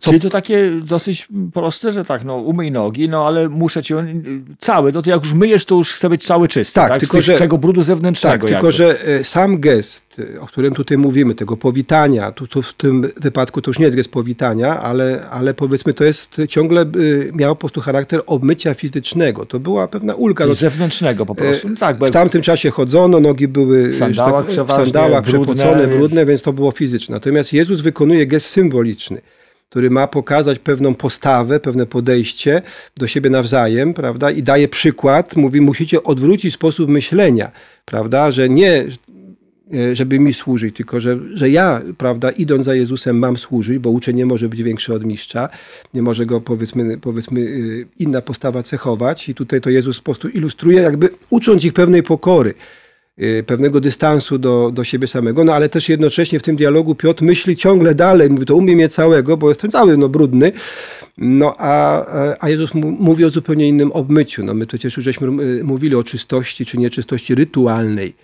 Co... 0.00 0.10
Czyli 0.10 0.20
to 0.20 0.30
takie 0.30 0.70
dosyć 0.84 1.28
proste, 1.54 1.92
że 1.92 2.04
tak, 2.04 2.24
no 2.24 2.36
umyj 2.36 2.70
nogi, 2.70 3.08
no 3.08 3.26
ale 3.26 3.48
muszę 3.48 3.82
cię 3.82 4.22
cały, 4.58 4.92
no 4.92 5.02
to 5.02 5.10
jak 5.10 5.24
już 5.24 5.34
myjesz, 5.34 5.64
to 5.64 5.74
już 5.74 5.92
chcę 5.92 6.08
być 6.08 6.24
cały 6.26 6.48
czysty, 6.48 6.74
tak? 6.74 6.88
tak? 6.88 7.00
Tylko, 7.00 7.22
że, 7.22 7.38
tego 7.38 7.58
brudu 7.58 7.82
zewnętrznego. 7.82 8.46
Tak, 8.46 8.50
tylko 8.50 8.72
że 8.72 9.06
e, 9.06 9.24
sam 9.24 9.60
gest, 9.60 10.01
o 10.40 10.46
którym 10.46 10.74
tutaj 10.74 10.98
mówimy, 10.98 11.34
tego 11.34 11.56
powitania, 11.56 12.32
tu, 12.32 12.46
tu 12.46 12.62
w 12.62 12.72
tym 12.72 13.08
wypadku 13.20 13.62
to 13.62 13.70
już 13.70 13.78
nie 13.78 13.84
jest 13.84 13.96
gest 13.96 14.10
powitania, 14.10 14.80
ale, 14.80 15.28
ale 15.30 15.54
powiedzmy 15.54 15.94
to 15.94 16.04
jest 16.04 16.36
ciągle 16.48 16.82
e, 16.82 16.86
miało 17.32 17.54
po 17.54 17.60
prostu 17.60 17.80
charakter 17.80 18.22
obmycia 18.26 18.74
fizycznego. 18.74 19.46
To 19.46 19.60
była 19.60 19.88
pewna 19.88 20.14
ulga. 20.14 20.46
No, 20.46 20.54
zewnętrznego 20.54 21.26
po 21.26 21.34
prostu. 21.34 21.68
No 21.68 21.76
tak, 21.76 21.96
w 21.96 22.10
tamtym 22.10 22.42
czasie 22.42 22.70
chodzono, 22.70 23.20
nogi 23.20 23.48
były 23.48 23.88
w 23.88 23.96
sandałach, 23.96 24.46
tak, 24.46 24.66
w 24.66 24.72
sandałach 24.72 25.24
przepocone, 25.24 25.88
brudne, 25.88 26.26
więc... 26.26 26.42
to 26.42 26.52
było 26.52 26.70
fizyczne. 26.70 27.14
Natomiast 27.14 27.52
Jezus 27.52 27.80
wykonuje 27.80 28.26
gest 28.26 28.46
symboliczny 28.46 29.20
który 29.72 29.90
ma 29.90 30.06
pokazać 30.06 30.58
pewną 30.58 30.94
postawę, 30.94 31.60
pewne 31.60 31.86
podejście 31.86 32.62
do 32.96 33.06
siebie 33.06 33.30
nawzajem, 33.30 33.94
prawda? 33.94 34.30
I 34.30 34.42
daje 34.42 34.68
przykład, 34.68 35.36
mówi, 35.36 35.60
musicie 35.60 36.02
odwrócić 36.02 36.54
sposób 36.54 36.90
myślenia, 36.90 37.50
prawda? 37.84 38.32
Że 38.32 38.48
nie 38.48 38.84
żeby 39.92 40.18
mi 40.18 40.34
służyć, 40.34 40.76
tylko 40.76 41.00
że, 41.00 41.18
że 41.34 41.50
ja, 41.50 41.82
prawda, 41.98 42.30
idąc 42.30 42.64
za 42.64 42.74
Jezusem 42.74 43.18
mam 43.18 43.36
służyć, 43.36 43.78
bo 43.78 43.90
uczeń 43.90 44.16
nie 44.16 44.26
może 44.26 44.48
być 44.48 44.62
większy 44.62 44.94
od 44.94 45.04
mistrza, 45.04 45.48
nie 45.94 46.02
może 46.02 46.26
go 46.26 46.40
powiedzmy, 46.40 46.98
powiedzmy 46.98 47.40
e, 47.40 47.44
inna 47.98 48.22
postawa 48.22 48.62
cechować 48.62 49.28
i 49.28 49.34
tutaj 49.34 49.60
to 49.60 49.70
Jezus 49.70 49.98
po 49.98 50.04
prostu 50.04 50.28
ilustruje, 50.28 50.80
jakby 50.80 51.08
ucząc 51.30 51.64
ich 51.64 51.72
pewnej 51.72 52.02
pokory. 52.02 52.54
Y, 53.22 53.44
pewnego 53.46 53.80
dystansu 53.80 54.38
do, 54.38 54.70
do 54.74 54.84
siebie 54.84 55.08
samego, 55.08 55.44
no 55.44 55.54
ale 55.54 55.68
też 55.68 55.88
jednocześnie 55.88 56.38
w 56.38 56.42
tym 56.42 56.56
dialogu 56.56 56.94
Piotr 56.94 57.22
myśli 57.24 57.56
ciągle 57.56 57.94
dalej, 57.94 58.30
mówi 58.30 58.46
to 58.46 58.56
umie 58.56 58.76
mnie 58.76 58.88
całego, 58.88 59.36
bo 59.36 59.48
jestem 59.48 59.70
cały 59.70 59.96
no, 59.96 60.08
brudny, 60.08 60.52
no 61.18 61.54
a, 61.58 62.04
a 62.40 62.48
Jezus 62.48 62.74
mówi 62.74 63.24
o 63.24 63.30
zupełnie 63.30 63.68
innym 63.68 63.92
obmyciu. 63.92 64.44
No 64.44 64.54
my 64.54 64.66
przecież 64.66 64.96
już 64.96 65.04
żeśmy 65.04 65.42
y, 65.42 65.64
mówili 65.64 65.94
o 65.94 66.04
czystości 66.04 66.66
czy 66.66 66.78
nieczystości 66.78 67.34
rytualnej. 67.34 68.14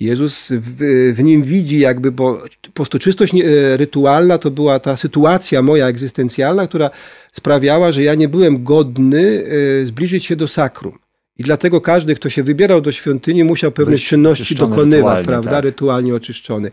Jezus 0.00 0.50
w, 0.50 1.12
w, 1.14 1.22
nim 1.22 1.42
widzi 1.42 1.78
jakby, 1.78 2.12
bo 2.12 2.42
po 2.62 2.72
prostu 2.72 2.98
czystość 2.98 3.34
y, 3.34 3.76
rytualna 3.76 4.38
to 4.38 4.50
była 4.50 4.78
ta 4.78 4.96
sytuacja 4.96 5.62
moja 5.62 5.86
egzystencjalna, 5.86 6.66
która 6.66 6.90
sprawiała, 7.32 7.92
że 7.92 8.02
ja 8.02 8.14
nie 8.14 8.28
byłem 8.28 8.64
godny 8.64 9.44
zbliżyć 9.84 10.26
się 10.26 10.36
do 10.36 10.48
sakrum. 10.48 10.98
I 11.38 11.42
dlatego 11.42 11.80
każdy, 11.80 12.14
kto 12.14 12.30
się 12.30 12.42
wybierał 12.42 12.80
do 12.80 12.92
świątyni, 12.92 13.44
musiał 13.44 13.72
pewnych 13.72 14.04
czynności 14.04 14.54
dokonywać, 14.54 15.26
prawda? 15.26 15.50
Tak. 15.50 15.64
Rytualnie 15.64 16.14
oczyszczony. 16.14 16.70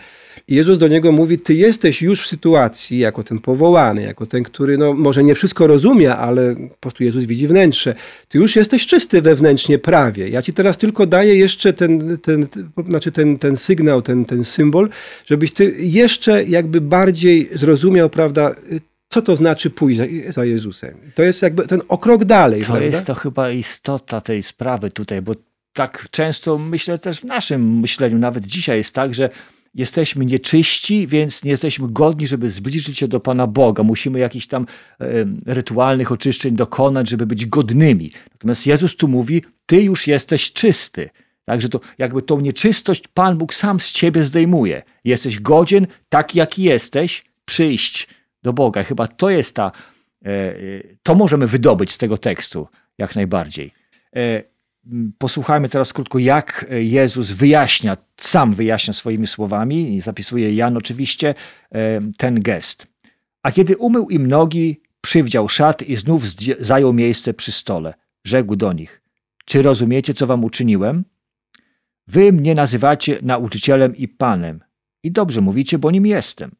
I 0.47 0.55
Jezus 0.55 0.77
do 0.77 0.87
niego 0.87 1.11
mówi: 1.11 1.39
Ty 1.39 1.53
jesteś 1.53 2.01
już 2.01 2.21
w 2.21 2.27
sytuacji, 2.27 2.99
jako 2.99 3.23
ten 3.23 3.39
powołany, 3.39 4.01
jako 4.01 4.25
ten, 4.25 4.43
który 4.43 4.77
no, 4.77 4.93
może 4.93 5.23
nie 5.23 5.35
wszystko 5.35 5.67
rozumie, 5.67 6.15
ale 6.15 6.55
po 6.55 6.77
prostu 6.79 7.03
Jezus 7.03 7.23
widzi 7.23 7.47
wnętrze. 7.47 7.95
Ty 8.29 8.37
już 8.37 8.55
jesteś 8.55 8.87
czysty 8.87 9.21
wewnętrznie 9.21 9.79
prawie. 9.79 10.29
Ja 10.29 10.41
ci 10.41 10.53
teraz 10.53 10.77
tylko 10.77 11.05
daję 11.05 11.35
jeszcze 11.35 11.73
ten, 11.73 12.17
ten, 12.17 12.47
znaczy 12.87 13.11
ten, 13.11 13.37
ten 13.37 13.57
sygnał, 13.57 14.01
ten, 14.01 14.25
ten 14.25 14.45
symbol, 14.45 14.89
żebyś 15.25 15.53
ty 15.53 15.75
jeszcze 15.79 16.43
jakby 16.43 16.81
bardziej 16.81 17.49
zrozumiał, 17.53 18.09
prawda? 18.09 18.55
Co 19.15 19.21
to 19.21 19.35
znaczy 19.35 19.69
pójść 19.69 19.99
za, 20.29 20.45
Jezusem. 20.45 20.95
To 21.15 21.23
jest 21.23 21.41
jakby 21.41 21.67
ten 21.67 21.81
o 21.87 21.97
krok 21.97 22.25
dalej. 22.25 22.61
To 22.61 22.65
prawda? 22.65 22.85
jest 22.85 23.07
to 23.07 23.15
chyba 23.15 23.51
istota 23.51 24.21
tej 24.21 24.43
sprawy 24.43 24.91
tutaj, 24.91 25.21
bo 25.21 25.33
tak 25.73 26.07
często 26.11 26.57
myślę 26.57 26.97
też 26.97 27.19
w 27.19 27.23
naszym 27.23 27.79
myśleniu, 27.79 28.17
nawet 28.17 28.45
dzisiaj 28.45 28.77
jest 28.77 28.93
tak, 28.93 29.13
że 29.13 29.29
jesteśmy 29.75 30.25
nieczyści, 30.25 31.07
więc 31.07 31.43
nie 31.43 31.51
jesteśmy 31.51 31.87
godni, 31.89 32.27
żeby 32.27 32.49
zbliżyć 32.49 32.97
się 32.97 33.07
do 33.07 33.19
Pana 33.19 33.47
Boga. 33.47 33.83
Musimy 33.83 34.19
jakichś 34.19 34.47
tam 34.47 34.65
e, 34.99 35.05
rytualnych 35.45 36.11
oczyszczeń 36.11 36.55
dokonać, 36.55 37.09
żeby 37.09 37.25
być 37.25 37.45
godnymi. 37.45 38.11
Natomiast 38.31 38.65
Jezus 38.65 38.95
tu 38.95 39.07
mówi, 39.07 39.43
ty 39.65 39.81
już 39.81 40.07
jesteś 40.07 40.53
czysty. 40.53 41.09
Także 41.45 41.69
to 41.69 41.79
jakby 41.97 42.21
tą 42.21 42.41
nieczystość 42.41 43.07
Pan 43.07 43.37
Bóg 43.37 43.53
sam 43.53 43.79
z 43.79 43.91
ciebie 43.91 44.23
zdejmuje. 44.23 44.83
Jesteś 45.03 45.39
godzien, 45.39 45.87
taki 46.09 46.37
jaki 46.37 46.63
jesteś, 46.63 47.25
przyjść 47.45 48.07
do 48.45 48.53
Boga. 48.53 48.83
Chyba 48.83 49.07
to 49.07 49.29
jest 49.29 49.55
ta, 49.55 49.71
e, 50.25 50.29
e, 50.29 50.55
to 51.03 51.15
możemy 51.15 51.47
wydobyć 51.47 51.91
z 51.91 51.97
tego 51.97 52.17
tekstu 52.17 52.67
jak 52.97 53.15
najbardziej. 53.15 53.71
E, 54.15 54.43
posłuchajmy 55.17 55.69
teraz 55.69 55.93
krótko, 55.93 56.19
jak 56.19 56.65
Jezus 56.69 57.31
wyjaśnia, 57.31 57.97
sam 58.17 58.53
wyjaśnia 58.53 58.93
swoimi 58.93 59.27
słowami, 59.27 60.01
zapisuje 60.01 60.53
Jan 60.53 60.77
oczywiście, 60.77 61.35
ten 62.17 62.39
gest. 62.39 62.87
A 63.43 63.51
kiedy 63.51 63.77
umył 63.77 64.09
im 64.09 64.27
nogi, 64.27 64.81
przywdział 65.01 65.49
szat 65.49 65.81
i 65.81 65.95
znów 65.95 66.23
zajął 66.59 66.93
miejsce 66.93 67.33
przy 67.33 67.51
stole. 67.51 67.93
Rzekł 68.23 68.55
do 68.55 68.73
nich: 68.73 69.01
Czy 69.45 69.61
rozumiecie, 69.61 70.13
co 70.13 70.27
wam 70.27 70.43
uczyniłem? 70.43 71.05
Wy 72.07 72.33
mnie 72.33 72.53
nazywacie 72.53 73.19
nauczycielem 73.21 73.95
i 73.95 74.07
panem. 74.07 74.63
I 75.03 75.11
dobrze 75.11 75.41
mówicie, 75.41 75.77
bo 75.77 75.91
nim 75.91 76.05
jestem. 76.05 76.51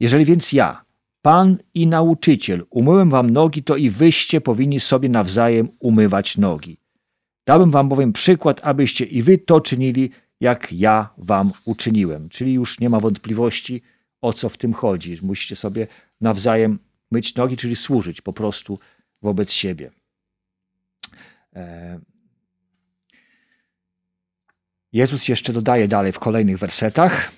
Jeżeli 0.00 0.24
więc 0.24 0.52
ja, 0.52 0.85
pan 1.26 1.58
i 1.74 1.86
nauczyciel, 1.86 2.66
umyłem 2.70 3.10
wam 3.10 3.30
nogi, 3.30 3.62
to 3.62 3.76
i 3.76 3.90
wyście 3.90 4.40
powinni 4.40 4.80
sobie 4.80 5.08
nawzajem 5.08 5.68
umywać 5.78 6.36
nogi. 6.38 6.76
Dałem 7.46 7.70
wam 7.70 7.88
bowiem 7.88 8.12
przykład, 8.12 8.60
abyście 8.64 9.04
i 9.04 9.22
wy 9.22 9.38
to 9.38 9.60
czynili, 9.60 10.10
jak 10.40 10.72
ja 10.72 11.08
wam 11.18 11.52
uczyniłem. 11.64 12.28
Czyli 12.28 12.52
już 12.52 12.80
nie 12.80 12.90
ma 12.90 13.00
wątpliwości, 13.00 13.82
o 14.20 14.32
co 14.32 14.48
w 14.48 14.56
tym 14.56 14.72
chodzi. 14.72 15.18
Musicie 15.22 15.56
sobie 15.56 15.86
nawzajem 16.20 16.78
myć 17.10 17.34
nogi, 17.34 17.56
czyli 17.56 17.76
służyć 17.76 18.20
po 18.20 18.32
prostu 18.32 18.78
wobec 19.22 19.52
siebie. 19.52 19.90
E, 21.56 22.00
Jezus 24.92 25.28
jeszcze 25.28 25.52
dodaje 25.52 25.88
dalej 25.88 26.12
w 26.12 26.18
kolejnych 26.18 26.58
wersetach. 26.58 27.32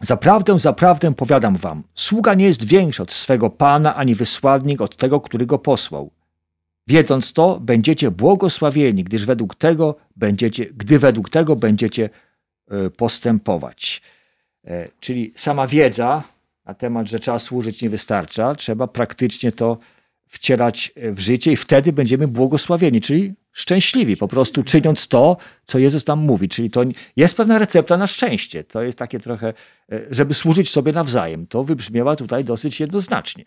Zaprawdę, 0.00 0.58
zaprawdę 0.58 1.14
powiadam 1.14 1.56
wam, 1.56 1.82
sługa 1.94 2.34
nie 2.34 2.44
jest 2.44 2.64
większy 2.64 3.02
od 3.02 3.12
swego 3.12 3.50
Pana, 3.50 3.94
ani 3.94 4.14
wysłannik 4.14 4.80
od 4.80 4.96
tego, 4.96 5.20
który 5.20 5.46
go 5.46 5.58
posłał. 5.58 6.10
Wiedząc 6.86 7.32
to, 7.32 7.60
będziecie 7.60 8.10
błogosławieni, 8.10 9.04
gdyż 9.04 9.26
według 9.26 9.54
tego 9.54 9.96
będziecie, 10.16 10.64
gdy 10.64 10.98
według 10.98 11.30
tego 11.30 11.56
będziecie 11.56 12.10
e, 12.70 12.90
postępować. 12.90 14.02
E, 14.64 14.88
czyli 15.00 15.32
sama 15.36 15.66
wiedza 15.66 16.22
na 16.64 16.74
temat, 16.74 17.08
że 17.08 17.18
trzeba 17.18 17.38
służyć 17.38 17.82
nie 17.82 17.90
wystarcza, 17.90 18.54
trzeba 18.54 18.86
praktycznie 18.86 19.52
to 19.52 19.78
wcierać 20.28 20.92
w 20.96 21.18
życie 21.18 21.52
i 21.52 21.56
wtedy 21.56 21.92
będziemy 21.92 22.28
błogosławieni, 22.28 23.00
czyli 23.00 23.34
szczęśliwi, 23.52 24.16
po 24.16 24.28
prostu 24.28 24.62
czyniąc 24.62 25.08
to, 25.08 25.36
co 25.64 25.78
Jezus 25.78 26.04
tam 26.04 26.18
mówi. 26.18 26.48
Czyli 26.48 26.70
to 26.70 26.82
jest 27.16 27.36
pewna 27.36 27.58
recepta 27.58 27.96
na 27.96 28.06
szczęście. 28.06 28.64
To 28.64 28.82
jest 28.82 28.98
takie 28.98 29.20
trochę, 29.20 29.48
e, 29.92 30.00
żeby 30.10 30.34
służyć 30.34 30.70
sobie 30.70 30.92
nawzajem. 30.92 31.46
To 31.46 31.64
wybrzmiewa 31.64 32.16
tutaj 32.16 32.44
dosyć 32.44 32.80
jednoznacznie. 32.80 33.44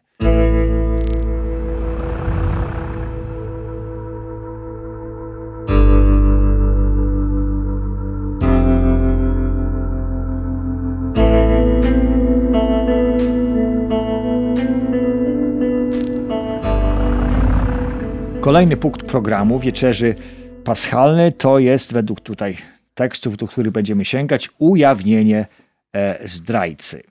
Kolejny 18.49 18.77
punkt 18.77 19.03
programu 19.03 19.59
wieczerzy 19.59 20.15
paschalnej 20.63 21.33
to 21.33 21.59
jest 21.59 21.93
według 21.93 22.21
tutaj 22.21 22.57
tekstów, 22.93 23.37
do 23.37 23.47
których 23.47 23.71
będziemy 23.71 24.05
sięgać, 24.05 24.49
ujawnienie 24.57 25.45
e, 25.93 26.27
zdrajcy. 26.27 27.03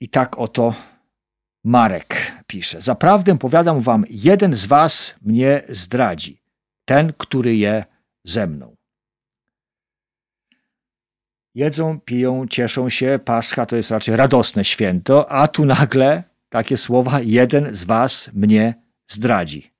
I 0.00 0.08
tak 0.08 0.38
oto 0.38 0.74
Marek 1.64 2.32
pisze: 2.46 2.80
Zaprawdę 2.80 3.38
powiadam 3.38 3.80
wam, 3.80 4.04
jeden 4.10 4.54
z 4.54 4.66
was 4.66 5.14
mnie 5.22 5.62
zdradzi, 5.68 6.42
ten, 6.84 7.12
który 7.18 7.56
je 7.56 7.84
ze 8.24 8.46
mną. 8.46 8.76
Jedzą, 11.54 12.00
piją, 12.00 12.46
cieszą 12.48 12.88
się. 12.88 13.18
Pascha 13.24 13.66
to 13.66 13.76
jest 13.76 13.90
raczej 13.90 14.16
radosne 14.16 14.64
święto, 14.64 15.30
a 15.30 15.48
tu 15.48 15.64
nagle 15.64 16.35
takie 16.56 16.76
słowa: 16.76 17.20
Jeden 17.20 17.74
z 17.74 17.84
was 17.84 18.30
mnie 18.34 18.74
zdradzi. 19.08 19.70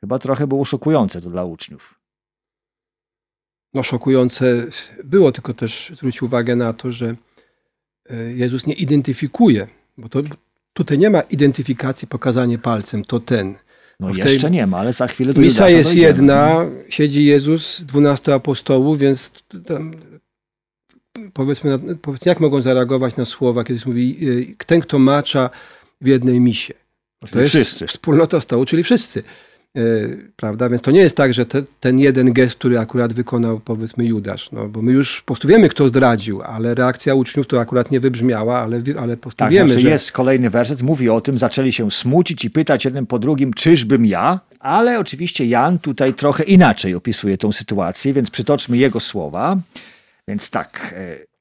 Chyba 0.00 0.18
trochę 0.18 0.46
było 0.46 0.64
szokujące 0.64 1.20
to 1.20 1.30
dla 1.30 1.44
uczniów. 1.44 2.00
No, 3.74 3.82
szokujące 3.82 4.66
było, 5.04 5.32
tylko 5.32 5.54
też 5.54 5.92
zwróć 5.96 6.22
uwagę 6.22 6.56
na 6.56 6.72
to, 6.72 6.92
że 6.92 7.14
e, 8.10 8.16
Jezus 8.16 8.66
nie 8.66 8.74
identyfikuje, 8.74 9.68
bo 9.98 10.08
to 10.08 10.22
tutaj 10.72 10.98
nie 10.98 11.10
ma 11.10 11.20
identyfikacji, 11.20 12.08
pokazanie 12.08 12.58
palcem, 12.58 13.04
to 13.04 13.20
ten. 13.20 13.54
No 14.00 14.10
jeszcze 14.14 14.50
nie 14.50 14.66
ma, 14.66 14.78
ale 14.78 14.92
za 14.92 15.06
chwilę 15.06 15.32
to 15.32 15.40
Misa 15.40 15.68
jest 15.68 15.88
dojdziemy. 15.88 16.06
jedna, 16.06 16.66
siedzi 16.88 17.24
Jezus, 17.24 17.84
dwunastu 17.84 18.32
apostołów, 18.32 18.98
więc 18.98 19.30
tam, 19.66 19.94
powiedzmy, 21.32 21.78
powiedzmy, 22.02 22.30
jak 22.30 22.40
mogą 22.40 22.62
zareagować 22.62 23.16
na 23.16 23.24
słowa, 23.24 23.64
kiedy 23.64 23.80
mówi 23.86 24.18
e, 24.60 24.64
ten, 24.66 24.80
kto 24.80 24.98
macza 24.98 25.50
w 26.04 26.06
jednej 26.06 26.40
misie. 26.40 26.74
To 27.30 27.40
jest 27.40 27.54
wszyscy. 27.54 27.86
wspólnota 27.86 28.40
stołu, 28.40 28.64
czyli 28.64 28.84
wszyscy. 28.84 29.22
E, 29.76 29.80
prawda? 30.36 30.68
Więc 30.68 30.82
to 30.82 30.90
nie 30.90 31.00
jest 31.00 31.16
tak, 31.16 31.34
że 31.34 31.46
te, 31.46 31.62
ten 31.80 31.98
jeden 31.98 32.32
gest, 32.32 32.54
który 32.54 32.78
akurat 32.78 33.12
wykonał 33.12 33.60
powiedzmy 33.60 34.04
Judasz, 34.04 34.52
no, 34.52 34.68
bo 34.68 34.82
my 34.82 34.92
już 34.92 35.20
po 35.20 35.26
prostu 35.26 35.48
wiemy, 35.48 35.68
kto 35.68 35.88
zdradził, 35.88 36.42
ale 36.42 36.74
reakcja 36.74 37.14
uczniów 37.14 37.46
to 37.46 37.60
akurat 37.60 37.90
nie 37.90 38.00
wybrzmiała, 38.00 38.58
ale, 38.58 38.82
ale 38.98 39.16
po 39.16 39.22
prostu 39.22 39.38
tak, 39.38 39.50
wiemy, 39.50 39.68
znaczy 39.68 39.82
że... 39.82 39.90
jest 39.90 40.12
kolejny 40.12 40.50
werset, 40.50 40.82
mówi 40.82 41.08
o 41.08 41.20
tym, 41.20 41.38
zaczęli 41.38 41.72
się 41.72 41.90
smucić 41.90 42.44
i 42.44 42.50
pytać 42.50 42.84
jeden 42.84 43.06
po 43.06 43.18
drugim, 43.18 43.54
czyżbym 43.54 44.06
ja? 44.06 44.40
Ale 44.60 44.98
oczywiście 44.98 45.46
Jan 45.46 45.78
tutaj 45.78 46.14
trochę 46.14 46.44
inaczej 46.44 46.94
opisuje 46.94 47.38
tą 47.38 47.52
sytuację, 47.52 48.12
więc 48.12 48.30
przytoczmy 48.30 48.76
jego 48.76 49.00
słowa. 49.00 49.56
Więc 50.28 50.50
tak, 50.50 50.94
e, 50.96 51.33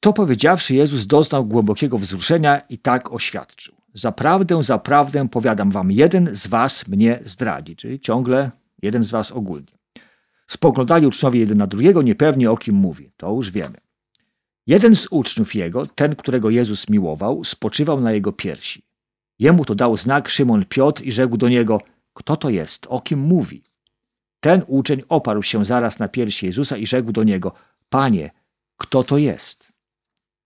to 0.00 0.12
powiedziawszy, 0.12 0.74
Jezus 0.74 1.06
doznał 1.06 1.46
głębokiego 1.46 1.98
wzruszenia 1.98 2.58
i 2.68 2.78
tak 2.78 3.12
oświadczył. 3.12 3.74
Zaprawdę, 3.94 4.62
zaprawdę 4.62 5.28
powiadam 5.28 5.70
wam, 5.70 5.92
jeden 5.92 6.36
z 6.36 6.46
was 6.46 6.88
mnie 6.88 7.20
zdradzi, 7.24 7.76
czyli 7.76 8.00
ciągle 8.00 8.50
jeden 8.82 9.04
z 9.04 9.10
was 9.10 9.32
ogólnie. 9.32 9.78
Spoglądali 10.46 11.06
uczniowie 11.06 11.40
jeden 11.40 11.58
na 11.58 11.66
drugiego, 11.66 12.02
niepewnie 12.02 12.50
o 12.50 12.56
kim 12.56 12.74
mówi. 12.74 13.10
To 13.16 13.30
już 13.32 13.50
wiemy. 13.50 13.78
Jeden 14.66 14.96
z 14.96 15.06
uczniów 15.10 15.54
jego, 15.54 15.86
ten, 15.86 16.16
którego 16.16 16.50
Jezus 16.50 16.88
miłował, 16.88 17.44
spoczywał 17.44 18.00
na 18.00 18.12
jego 18.12 18.32
piersi. 18.32 18.82
Jemu 19.38 19.64
to 19.64 19.74
dał 19.74 19.96
znak 19.96 20.28
Szymon 20.28 20.64
Piotr 20.64 21.02
i 21.02 21.12
rzekł 21.12 21.36
do 21.36 21.48
niego: 21.48 21.80
Kto 22.14 22.36
to 22.36 22.50
jest? 22.50 22.86
O 22.90 23.00
kim 23.00 23.18
mówi? 23.18 23.64
Ten 24.40 24.62
uczeń 24.66 25.02
oparł 25.08 25.42
się 25.42 25.64
zaraz 25.64 25.98
na 25.98 26.08
piersi 26.08 26.46
Jezusa 26.46 26.76
i 26.76 26.86
rzekł 26.86 27.12
do 27.12 27.24
niego: 27.24 27.52
Panie, 27.88 28.30
kto 28.76 29.02
to 29.02 29.18
jest? 29.18 29.67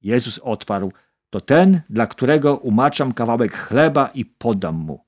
Jezus 0.02 0.38
odparł: 0.38 0.92
To 1.30 1.40
ten, 1.40 1.80
dla 1.90 2.06
którego 2.06 2.56
umaczam 2.56 3.12
kawałek 3.12 3.56
chleba 3.56 4.10
i 4.14 4.24
podam 4.24 4.74
mu. 4.74 5.04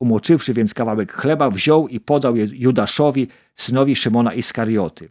Umoczywszy 0.00 0.54
więc 0.54 0.74
kawałek 0.74 1.12
chleba, 1.12 1.50
wziął 1.50 1.88
i 1.88 2.00
podał 2.00 2.36
je 2.36 2.46
Judaszowi, 2.52 3.28
synowi 3.56 3.96
Szymona 3.96 4.34
Iskarioty. 4.34 5.08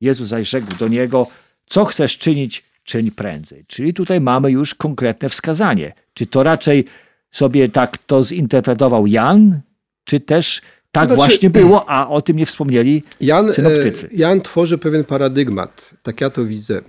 Jezus 0.00 0.28
zaś 0.28 0.48
rzekł 0.48 0.76
do 0.78 0.88
niego: 0.88 1.26
Co 1.66 1.84
chcesz 1.84 2.18
czynić, 2.18 2.64
czyń 2.84 3.10
prędzej. 3.10 3.64
Czyli 3.66 3.94
tutaj 3.94 4.20
mamy 4.20 4.50
już 4.50 4.74
konkretne 4.74 5.28
wskazanie. 5.28 5.92
Czy 6.14 6.26
to 6.26 6.42
raczej 6.42 6.84
sobie 7.30 7.68
tak 7.68 7.98
to 7.98 8.22
zinterpretował 8.22 9.06
Jan, 9.06 9.60
czy 10.04 10.20
też 10.20 10.62
tak 10.92 11.08
znaczy, 11.08 11.16
właśnie 11.16 11.50
było, 11.50 11.90
a 11.90 12.08
o 12.08 12.22
tym 12.22 12.36
nie 12.36 12.46
wspomnieli 12.46 13.02
Jan, 13.20 13.52
synoptycy. 13.52 14.06
E, 14.06 14.16
Jan 14.16 14.40
tworzy 14.40 14.78
pewien 14.78 15.04
paradygmat, 15.04 15.90
tak 16.02 16.20
ja 16.20 16.30
to 16.30 16.44
widzę. 16.44 16.80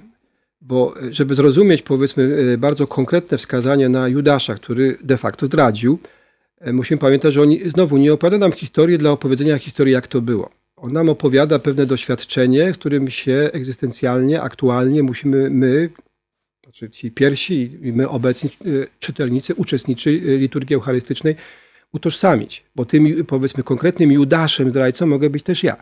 Bo 0.61 0.93
e, 1.01 1.13
żeby 1.13 1.35
zrozumieć, 1.35 1.81
powiedzmy, 1.81 2.37
e, 2.53 2.57
bardzo 2.57 2.87
konkretne 2.87 3.37
wskazanie 3.37 3.89
na 3.89 4.07
Judasza, 4.07 4.55
który 4.55 4.97
de 5.03 5.17
facto 5.17 5.45
zdradził, 5.45 5.99
e, 6.59 6.73
musimy 6.73 6.97
pamiętać, 6.97 7.33
że 7.33 7.41
on 7.41 7.49
znowu 7.65 7.97
nie 7.97 8.13
opowiada 8.13 8.37
nam 8.37 8.51
historii 8.51 8.97
dla 8.97 9.11
opowiedzenia 9.11 9.59
historii, 9.59 9.93
jak 9.93 10.07
to 10.07 10.21
było. 10.21 10.49
On 10.75 10.91
nam 10.91 11.09
opowiada 11.09 11.59
pewne 11.59 11.85
doświadczenie, 11.85 12.73
z 12.73 12.77
którym 12.77 13.09
się 13.09 13.49
egzystencjalnie, 13.53 14.41
aktualnie 14.41 15.03
musimy 15.03 15.49
my, 15.49 15.89
znaczy 16.63 16.89
ci 16.89 17.11
pierwsi 17.11 17.77
i 17.81 17.93
my 17.93 18.09
obecni 18.09 18.49
czytelnicy, 18.99 19.55
uczestnicy 19.55 20.11
liturgii 20.11 20.75
eucharystycznej, 20.75 21.35
utożsamić. 21.93 22.63
Bo 22.75 22.85
tym, 22.85 23.25
powiedzmy, 23.25 23.63
konkretnym 23.63 24.11
Judaszem, 24.11 24.69
zdrajcą 24.69 25.07
mogę 25.07 25.29
być 25.29 25.43
też 25.43 25.63
ja. 25.63 25.77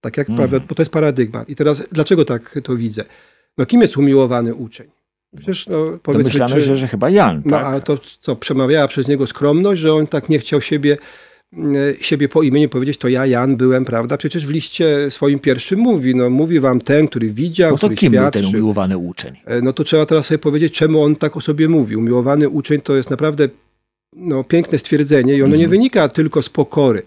Tak 0.00 0.16
jak, 0.16 0.28
mm. 0.28 0.36
prawda, 0.36 0.60
bo 0.68 0.74
to 0.74 0.82
jest 0.82 0.92
paradygmat. 0.92 1.48
I 1.48 1.54
teraz, 1.54 1.88
dlaczego 1.92 2.24
tak 2.24 2.58
to 2.62 2.76
widzę? 2.76 3.04
No 3.58 3.66
kim 3.66 3.80
jest 3.80 3.96
umiłowany 3.96 4.54
uczeń? 4.54 4.86
Przecież, 5.36 5.66
no, 5.66 5.98
powiedzmy, 6.02 6.48
czy, 6.48 6.62
że, 6.62 6.76
że 6.76 6.88
chyba 6.88 7.10
Jan. 7.10 7.42
No, 7.44 7.50
tak? 7.50 7.64
a 7.66 7.80
to 7.80 7.98
co, 8.20 8.36
przemawiała 8.36 8.88
przez 8.88 9.08
niego 9.08 9.26
skromność, 9.26 9.80
że 9.80 9.94
on 9.94 10.06
tak 10.06 10.28
nie 10.28 10.38
chciał 10.38 10.60
siebie, 10.60 10.96
mm, 11.52 11.74
siebie 12.00 12.28
po 12.28 12.42
imieniu 12.42 12.68
powiedzieć, 12.68 12.98
to 12.98 13.08
ja 13.08 13.26
Jan 13.26 13.56
byłem, 13.56 13.84
prawda? 13.84 14.16
Przecież 14.16 14.46
w 14.46 14.50
liście 14.50 15.10
swoim 15.10 15.38
pierwszym 15.38 15.78
mówi, 15.78 16.14
no 16.14 16.30
mówi 16.30 16.60
wam 16.60 16.80
ten, 16.80 17.08
który 17.08 17.30
widział, 17.30 17.72
no 17.72 17.78
to 17.78 17.88
kim 17.88 18.12
świadczy. 18.12 18.20
był 18.20 18.30
ten 18.30 18.44
umiłowany 18.46 18.98
uczeń? 18.98 19.36
E, 19.44 19.60
no 19.60 19.72
to 19.72 19.84
trzeba 19.84 20.06
teraz 20.06 20.26
sobie 20.26 20.38
powiedzieć, 20.38 20.74
czemu 20.74 21.02
on 21.02 21.16
tak 21.16 21.36
o 21.36 21.40
sobie 21.40 21.68
mówi. 21.68 21.96
Umiłowany 21.96 22.48
uczeń 22.48 22.80
to 22.80 22.96
jest 22.96 23.10
naprawdę 23.10 23.48
no, 24.16 24.44
piękne 24.44 24.78
stwierdzenie 24.78 25.34
i 25.34 25.42
ono 25.42 25.56
nie 25.56 25.68
wynika 25.68 26.08
tylko 26.08 26.42
z 26.42 26.48
pokory, 26.48 27.02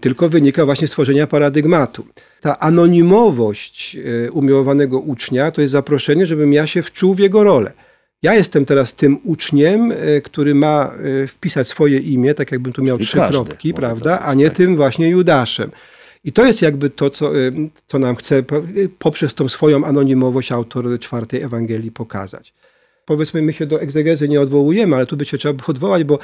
tylko 0.00 0.28
wynika 0.28 0.64
właśnie 0.64 0.88
z 0.88 0.90
tworzenia 0.90 1.26
paradygmatu. 1.26 2.06
Ta 2.40 2.58
anonimowość 2.58 3.96
e, 4.26 4.32
umiłowanego 4.32 4.98
ucznia 4.98 5.50
to 5.50 5.60
jest 5.60 5.72
zaproszenie, 5.72 6.26
żebym 6.26 6.52
ja 6.52 6.66
się 6.66 6.82
wczuł 6.82 7.14
w 7.14 7.18
jego 7.18 7.44
rolę. 7.44 7.72
Ja 8.22 8.34
jestem 8.34 8.64
teraz 8.64 8.92
tym 8.92 9.18
uczniem, 9.24 9.92
e, 9.92 10.20
który 10.20 10.54
ma 10.54 10.92
e, 11.22 11.26
wpisać 11.28 11.68
swoje 11.68 11.98
imię, 11.98 12.34
tak 12.34 12.52
jakbym 12.52 12.72
tu 12.72 12.82
miał 12.82 12.96
Czyli 12.96 13.06
trzy 13.06 13.16
każdy 13.16 13.32
kropki, 13.32 13.74
prawda, 13.74 14.18
to 14.18 14.24
a 14.24 14.34
nie 14.34 14.48
tak. 14.48 14.56
tym 14.56 14.76
właśnie 14.76 15.08
Judaszem. 15.08 15.70
I 16.24 16.32
to 16.32 16.46
jest 16.46 16.62
jakby 16.62 16.90
to, 16.90 17.10
co, 17.10 17.32
co 17.86 17.98
nam 17.98 18.16
chce 18.16 18.42
po- 18.42 18.62
poprzez 18.98 19.34
tą 19.34 19.48
swoją 19.48 19.84
anonimowość 19.84 20.52
autor 20.52 20.98
czwartej 20.98 21.42
Ewangelii 21.42 21.90
pokazać. 21.90 22.54
Powiedzmy, 23.04 23.42
my 23.42 23.52
się 23.52 23.66
do 23.66 23.80
egzegezy 23.80 24.28
nie 24.28 24.40
odwołujemy, 24.40 24.96
ale 24.96 25.06
tu 25.06 25.16
by 25.16 25.24
się 25.24 25.38
trzeba 25.38 25.54
było 25.54 25.68
odwołać, 25.68 26.04
bo 26.04 26.18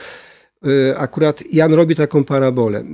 akurat 0.96 1.42
Jan 1.52 1.74
robi 1.74 1.94
taką 1.94 2.24
parabolę. 2.24 2.84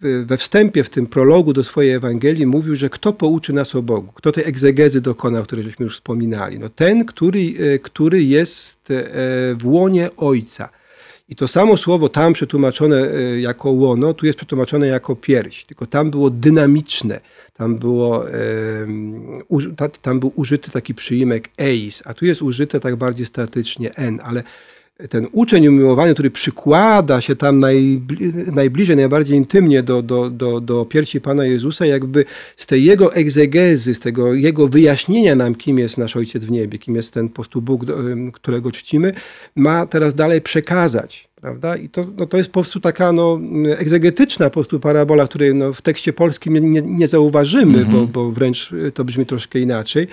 W- 0.00 0.24
We 0.26 0.36
wstępie, 0.36 0.84
w 0.84 0.90
tym 0.90 1.06
prologu 1.06 1.52
do 1.52 1.64
swojej 1.64 1.92
Ewangelii 1.92 2.46
mówił, 2.46 2.76
że 2.76 2.88
kto 2.90 3.12
pouczy 3.12 3.52
nas 3.52 3.74
o 3.74 3.82
Bogu, 3.82 4.12
kto 4.14 4.32
tej 4.32 4.44
egzegezy 4.44 5.00
dokona, 5.00 5.40
o 5.40 5.42
której 5.42 5.64
żeśmy 5.64 5.84
już 5.84 5.94
wspominali. 5.94 6.58
No 6.58 6.68
ten, 6.68 7.04
który, 7.04 7.38
y, 7.40 7.78
który 7.82 8.22
jest 8.22 8.78
w 9.58 9.66
łonie 9.66 10.10
Ojca. 10.16 10.68
I 11.30 11.36
to 11.36 11.48
samo 11.48 11.76
słowo 11.76 12.08
tam 12.08 12.32
przetłumaczone 12.32 12.96
e, 13.10 13.40
jako 13.40 13.70
łono, 13.70 14.14
tu 14.14 14.26
jest 14.26 14.36
przetłumaczone 14.38 14.86
jako 14.86 15.16
pierś, 15.16 15.64
tylko 15.64 15.86
tam 15.86 16.10
było 16.10 16.30
dynamiczne. 16.30 17.20
Tam, 17.54 17.76
było, 17.78 18.24
tam 20.02 20.20
był 20.20 20.32
użyty 20.34 20.70
taki 20.70 20.94
przyimek 20.94 21.48
eis, 21.58 22.02
a 22.04 22.14
tu 22.14 22.26
jest 22.26 22.42
użyte 22.42 22.80
tak 22.80 22.96
bardziej 22.96 23.26
statycznie 23.26 23.94
en, 23.94 24.20
ale 24.24 24.42
ten 25.10 25.26
uczeń 25.32 25.68
umiłowany, 25.68 26.14
który 26.14 26.30
przykłada 26.30 27.20
się 27.20 27.36
tam 27.36 27.60
najbli, 27.60 28.32
najbliżej, 28.52 28.96
najbardziej 28.96 29.36
intymnie 29.36 29.82
do, 29.82 30.02
do, 30.02 30.30
do, 30.30 30.60
do 30.60 30.84
piersi 30.84 31.20
Pana 31.20 31.44
Jezusa, 31.44 31.86
jakby 31.86 32.24
z 32.56 32.66
tej 32.66 32.84
jego 32.84 33.14
egzegezy, 33.14 33.94
z 33.94 34.00
tego 34.00 34.34
jego 34.34 34.68
wyjaśnienia 34.68 35.34
nam, 35.34 35.54
kim 35.54 35.78
jest 35.78 35.98
nasz 35.98 36.16
Ojciec 36.16 36.44
w 36.44 36.50
niebie, 36.50 36.78
kim 36.78 36.96
jest 36.96 37.14
ten 37.14 37.28
po 37.28 37.34
prostu 37.34 37.62
Bóg, 37.62 37.84
którego 38.32 38.72
czcimy, 38.72 39.12
ma 39.56 39.86
teraz 39.86 40.14
dalej 40.14 40.40
przekazać. 40.40 41.28
Prawda? 41.40 41.76
I 41.76 41.88
to, 41.88 42.06
no 42.16 42.26
to 42.26 42.36
jest 42.36 42.50
po 42.50 42.60
prostu 42.60 42.80
taka 42.80 43.12
no, 43.12 43.40
egzegetyczna 43.78 44.46
po 44.46 44.54
prostu 44.54 44.80
parabola, 44.80 45.28
której 45.28 45.54
no, 45.54 45.72
w 45.72 45.82
tekście 45.82 46.12
polskim 46.12 46.72
nie, 46.72 46.82
nie, 46.82 47.08
zauważymy, 47.08 47.84
bo, 47.84 48.06
bo 48.06 48.30
wręcz 48.30 48.74
to 48.94 49.04
brzmi 49.04 49.26
troszkę 49.26 49.58
inaczej. 49.58 50.06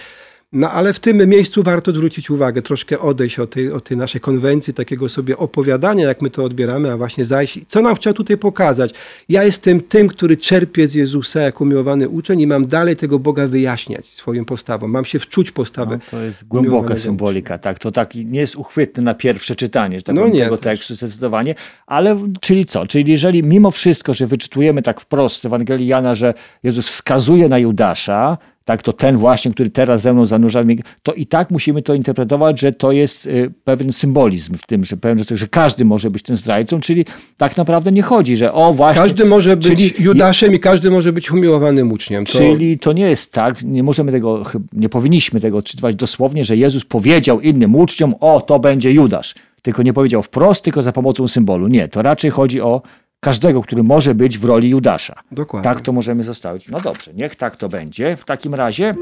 No 0.56 0.72
ale 0.72 0.94
w 0.94 1.00
tym 1.00 1.30
miejscu 1.30 1.64
warto 1.64 1.92
zwrócić 1.92 2.30
uwagę, 2.30 2.62
troszkę 2.62 3.00
odejść 3.00 3.40
od 3.40 3.50
tej, 3.50 3.72
od 3.72 3.84
tej 3.84 3.98
naszej 3.98 4.22
konwencji, 4.22 4.74
takiego 4.74 5.10
sobie 5.10 5.38
opowiadania, 5.38 6.08
jak 6.08 6.22
my 6.22 6.30
to 6.30 6.44
odbieramy, 6.44 6.92
a 6.92 6.98
właśnie 6.98 7.26
zajść. 7.26 7.60
Co 7.68 7.82
nam 7.82 7.96
chciał 7.96 8.14
tutaj 8.14 8.38
pokazać? 8.38 8.94
Ja 9.30 9.44
jestem 9.44 9.82
tym, 9.82 10.08
który 10.08 10.38
czerpie 10.38 10.88
z 10.88 10.94
Jezusa 10.94 11.42
jako 11.42 11.64
umiłowany 11.64 12.10
uczeń 12.10 12.42
i 12.42 12.48
mam 12.48 12.68
dalej 12.68 12.96
tego 12.96 13.20
Boga 13.20 13.48
wyjaśniać 13.48 14.08
swoją 14.08 14.46
postawą. 14.46 14.88
Mam 14.88 15.06
się 15.06 15.20
wczuć 15.20 15.50
w 15.50 15.54
postawę. 15.54 16.00
No, 16.02 16.12
to 16.12 16.22
jest 16.22 16.48
głęboka 16.48 16.98
symbolika, 16.98 17.58
tak. 17.58 17.80
To 17.80 17.92
tak 17.92 18.16
nie 18.16 18.40
jest 18.40 18.56
uchwytny 18.56 19.04
na 19.04 19.14
pierwsze 19.14 19.56
czytanie, 19.56 20.00
że 20.00 20.04
tak 20.04 20.16
No 20.16 20.28
nie, 20.28 20.44
tego 20.44 20.58
tekstu 20.58 20.96
zdecydowanie. 20.96 21.56
Ale 21.88 22.18
czyli 22.42 22.66
co? 22.66 22.88
Czyli 22.88 23.12
jeżeli 23.12 23.44
mimo 23.44 23.72
wszystko, 23.72 24.14
że 24.14 24.28
wyczytujemy 24.28 24.82
tak 24.82 25.02
wprost 25.02 25.42
z 25.42 25.46
Ewangelii 25.46 25.88
Jana, 25.88 26.16
że 26.16 26.34
Jezus 26.64 26.88
wskazuje 26.88 27.50
na 27.50 27.60
Judasza, 27.60 28.38
tak, 28.66 28.84
to 28.84 28.94
ten 28.94 29.18
właśnie, 29.18 29.52
który 29.52 29.70
teraz 29.70 30.02
ze 30.02 30.14
mną 30.14 30.26
zanurza, 30.26 30.62
to 31.04 31.14
i 31.14 31.26
tak 31.26 31.52
musimy 31.52 31.82
to 31.82 31.94
interpretować, 31.94 32.60
że 32.60 32.72
to 32.72 32.92
jest 32.92 33.26
y, 33.26 33.52
pewien 33.64 33.92
symbolizm 33.92 34.58
w 34.58 34.68
tym, 34.68 34.86
że, 34.86 34.98
pewien, 34.98 35.26
że, 35.32 35.48
każdy 35.48 35.86
może 35.86 36.12
być 36.12 36.24
tym 36.24 36.38
zdrajcą, 36.38 36.80
czyli 36.80 37.06
tak 37.38 37.58
naprawdę 37.58 37.92
nie 37.92 38.02
chodzi, 38.02 38.38
że 38.38 38.54
o 38.54 38.74
właśnie... 38.74 39.02
Każdy 39.02 39.26
może 39.26 39.58
być 39.58 40.00
Judaszem 40.00 40.54
i 40.54 40.60
każdy 40.60 40.92
może 40.92 41.14
być 41.14 41.32
umiłowanym 41.32 41.92
uczniem. 41.92 42.26
To... 42.26 42.32
Czyli 42.32 42.80
to 42.80 42.94
nie 42.94 43.10
jest 43.10 43.34
tak, 43.34 43.64
nie 43.64 43.84
możemy 43.84 44.12
tego, 44.12 44.44
nie 44.74 44.90
powinniśmy 44.90 45.40
tego 45.40 45.58
odczytywać 45.58 45.96
dosłownie, 45.96 46.46
że 46.46 46.58
Jezus 46.58 46.86
powiedział 46.86 47.42
innym 47.42 47.76
uczniom, 47.76 48.16
o 48.20 48.42
to 48.42 48.60
będzie 48.60 48.92
Judasz. 48.92 49.36
Tylko 49.62 49.84
nie 49.84 49.94
powiedział 49.94 50.24
wprost, 50.24 50.64
tylko 50.64 50.84
za 50.84 50.92
pomocą 50.92 51.28
symbolu. 51.28 51.68
Nie, 51.68 51.88
to 51.88 52.02
raczej 52.02 52.32
chodzi 52.32 52.62
o 52.62 52.82
każdego, 53.20 53.62
który 53.62 53.84
może 53.84 54.16
być 54.16 54.38
w 54.38 54.46
roli 54.46 54.70
Judasza. 54.70 55.16
Dokładnie. 55.32 55.64
Tak 55.64 55.82
to 55.82 55.94
możemy 55.94 56.24
zostawić. 56.24 56.68
No 56.68 56.82
dobrze, 56.82 57.14
niech 57.14 57.36
tak 57.36 57.56
to 57.56 57.70
będzie. 57.70 58.18
W 58.18 58.26
takim 58.26 58.56
razie 58.56 58.96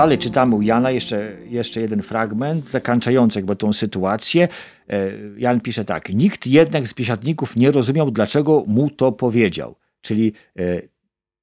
Dalej 0.00 0.18
czytamy 0.18 0.54
u 0.54 0.62
Jana 0.62 0.90
jeszcze, 0.90 1.32
jeszcze 1.48 1.80
jeden 1.80 2.02
fragment 2.02 2.68
zakończający 2.68 3.38
jakby 3.38 3.56
tą 3.56 3.72
sytuację. 3.72 4.48
E, 4.88 5.10
Jan 5.38 5.60
pisze 5.60 5.84
tak. 5.84 6.08
Nikt 6.08 6.46
jednak 6.46 6.88
z 6.88 6.94
biesiadników 6.94 7.56
nie 7.56 7.70
rozumiał, 7.70 8.10
dlaczego 8.10 8.64
mu 8.66 8.90
to 8.90 9.12
powiedział. 9.12 9.74
Czyli 10.00 10.32
e, 10.58 10.62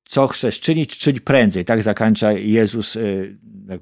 co 0.10 0.28
chcesz 0.28 0.60
czynić, 0.60 0.98
czyń 0.98 1.20
prędzej. 1.20 1.65
Tak 1.65 1.84
zakończa 1.84 2.32
Jezus 2.32 2.96
e, 2.96 3.02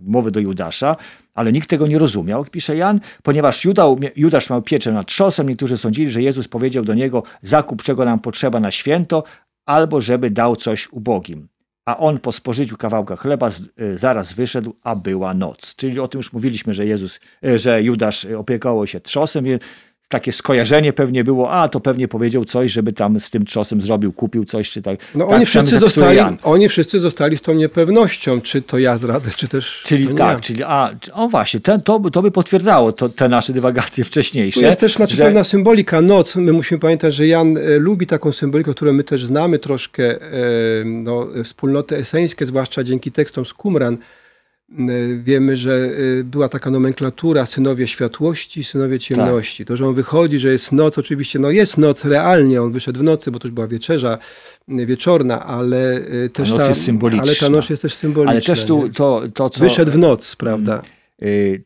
mowy 0.01 0.31
do 0.31 0.39
Judasza, 0.39 0.95
ale 1.33 1.51
nikt 1.51 1.69
tego 1.69 1.87
nie 1.87 1.99
rozumiał, 1.99 2.45
pisze 2.45 2.77
Jan, 2.77 2.99
ponieważ 3.23 3.65
Juda, 3.65 3.85
Judasz 4.15 4.49
miał 4.49 4.61
pieczę 4.61 4.91
nad 4.91 5.07
trzosem. 5.07 5.49
Niektórzy 5.49 5.77
sądzili, 5.77 6.09
że 6.09 6.21
Jezus 6.21 6.47
powiedział 6.47 6.83
do 6.83 6.93
niego 6.93 7.23
zakup, 7.41 7.83
czego 7.83 8.05
nam 8.05 8.19
potrzeba 8.19 8.59
na 8.59 8.71
święto, 8.71 9.23
albo 9.65 10.01
żeby 10.01 10.29
dał 10.29 10.55
coś 10.55 10.91
ubogim. 10.91 11.47
A 11.85 11.97
on 11.97 12.19
po 12.19 12.31
spożyciu 12.31 12.77
kawałka 12.77 13.15
chleba 13.15 13.49
y, 13.79 13.97
zaraz 13.97 14.33
wyszedł, 14.33 14.75
a 14.83 14.95
była 14.95 15.33
noc. 15.33 15.75
Czyli 15.75 15.99
o 15.99 16.07
tym 16.07 16.19
już 16.19 16.33
mówiliśmy, 16.33 16.73
że 16.73 16.85
Jezus, 16.85 17.19
y, 17.45 17.59
że 17.59 17.83
Judasz 17.83 18.25
y, 18.25 18.37
opiekował 18.37 18.87
się 18.87 18.99
trzosem. 18.99 19.45
Takie 20.09 20.31
skojarzenie 20.31 20.93
pewnie 20.93 21.23
było, 21.23 21.51
a 21.51 21.69
to 21.69 21.79
pewnie 21.79 22.07
powiedział 22.07 22.45
coś, 22.45 22.71
żeby 22.71 22.93
tam 22.93 23.19
z 23.19 23.29
tym 23.29 23.45
trzosem 23.45 23.81
zrobił, 23.81 24.13
kupił 24.13 24.45
coś, 24.45 24.69
czy 24.69 24.81
tak. 24.81 24.99
No 25.15 25.25
tak 25.25 25.35
oni 25.35 25.45
wszyscy, 25.45 25.69
zapisuje 25.69 25.89
zostali, 25.89 26.17
Jan. 26.17 26.37
oni 26.43 26.69
wszyscy 26.69 26.99
zostali 26.99 27.37
z 27.37 27.41
tą 27.41 27.53
niepewnością, 27.53 28.41
czy 28.41 28.61
to 28.61 28.77
ja 28.77 28.97
zdradzę, 28.97 29.31
czy 29.35 29.47
też 29.47 29.81
Czyli 29.85 30.05
to 30.05 30.11
nie 30.11 30.17
tak, 30.17 30.41
czyli 30.41 30.63
a, 30.63 30.91
o 31.13 31.27
właśnie, 31.29 31.59
ten, 31.59 31.81
to, 31.81 31.99
by- 31.99 32.11
to 32.11 32.21
by 32.21 32.31
potwierdzało 32.31 32.93
to, 32.93 33.09
te 33.09 33.29
nasze 33.29 33.53
dywagacje 33.53 34.03
wcześniejsze. 34.03 34.59
Tu 34.59 34.65
jest 34.65 34.79
też 34.79 34.93
znaczy, 34.95 35.15
że- 35.15 35.23
pewna 35.23 35.43
symbolika. 35.43 36.01
Noc, 36.01 36.35
my 36.35 36.53
musimy 36.53 36.79
pamiętać, 36.79 37.15
że 37.15 37.27
Jan 37.27 37.57
e, 37.57 37.61
lubi 37.79 38.07
taką 38.07 38.31
symbolikę, 38.31 38.71
którą 38.71 38.93
my 38.93 39.03
też 39.03 39.25
znamy 39.25 39.59
troszkę, 39.59 40.21
e, 40.21 40.27
no, 40.85 41.27
wspólnoty 41.43 41.97
eseńskie, 41.97 42.45
zwłaszcza 42.45 42.83
dzięki 42.83 43.11
tekstom 43.11 43.45
z 43.45 43.53
Qumran. 43.53 43.97
E, 44.71 45.15
Wiemy, 45.23 45.57
że 45.57 45.89
e, 46.19 46.23
była 46.23 46.49
taka 46.49 46.71
nomenklatura 46.71 47.45
synowie 47.45 47.87
światłości, 47.87 48.63
synowie 48.63 48.99
ciemności. 48.99 49.65
To, 49.65 49.77
że 49.77 49.87
on 49.87 49.95
wychodzi, 49.95 50.39
że 50.39 50.51
jest 50.51 50.71
noc, 50.71 50.97
oczywiście 50.97 51.39
no 51.39 51.51
jest 51.51 51.77
noc 51.77 52.05
realnie, 52.05 52.61
on 52.61 52.71
wyszedł 52.71 52.99
w 52.99 53.03
nocy, 53.03 53.31
bo 53.31 53.39
to 53.39 53.47
już 53.47 53.55
była 53.55 53.67
wieczerza 53.67 54.17
e, 54.69 54.85
wieczorna, 54.85 55.45
ale 55.45 56.01
też 56.33 56.49
noc 56.49 56.59
ta, 56.59 56.67
jest 56.67 56.83
symboliczna. 56.83 57.23
ale 57.23 57.35
ta 57.35 57.49
noc 57.49 57.69
jest 57.69 57.81
też 57.81 57.95
symboliczna. 57.95 58.31
Ale 58.31 58.41
też 58.41 58.65
tu 58.65 58.89
to, 58.89 59.21
to 59.33 59.49
co... 59.49 59.59
Wyszedł 59.59 59.91
w 59.91 59.97
noc, 59.97 60.35
prawda? 60.35 60.81
Y, 60.81 60.94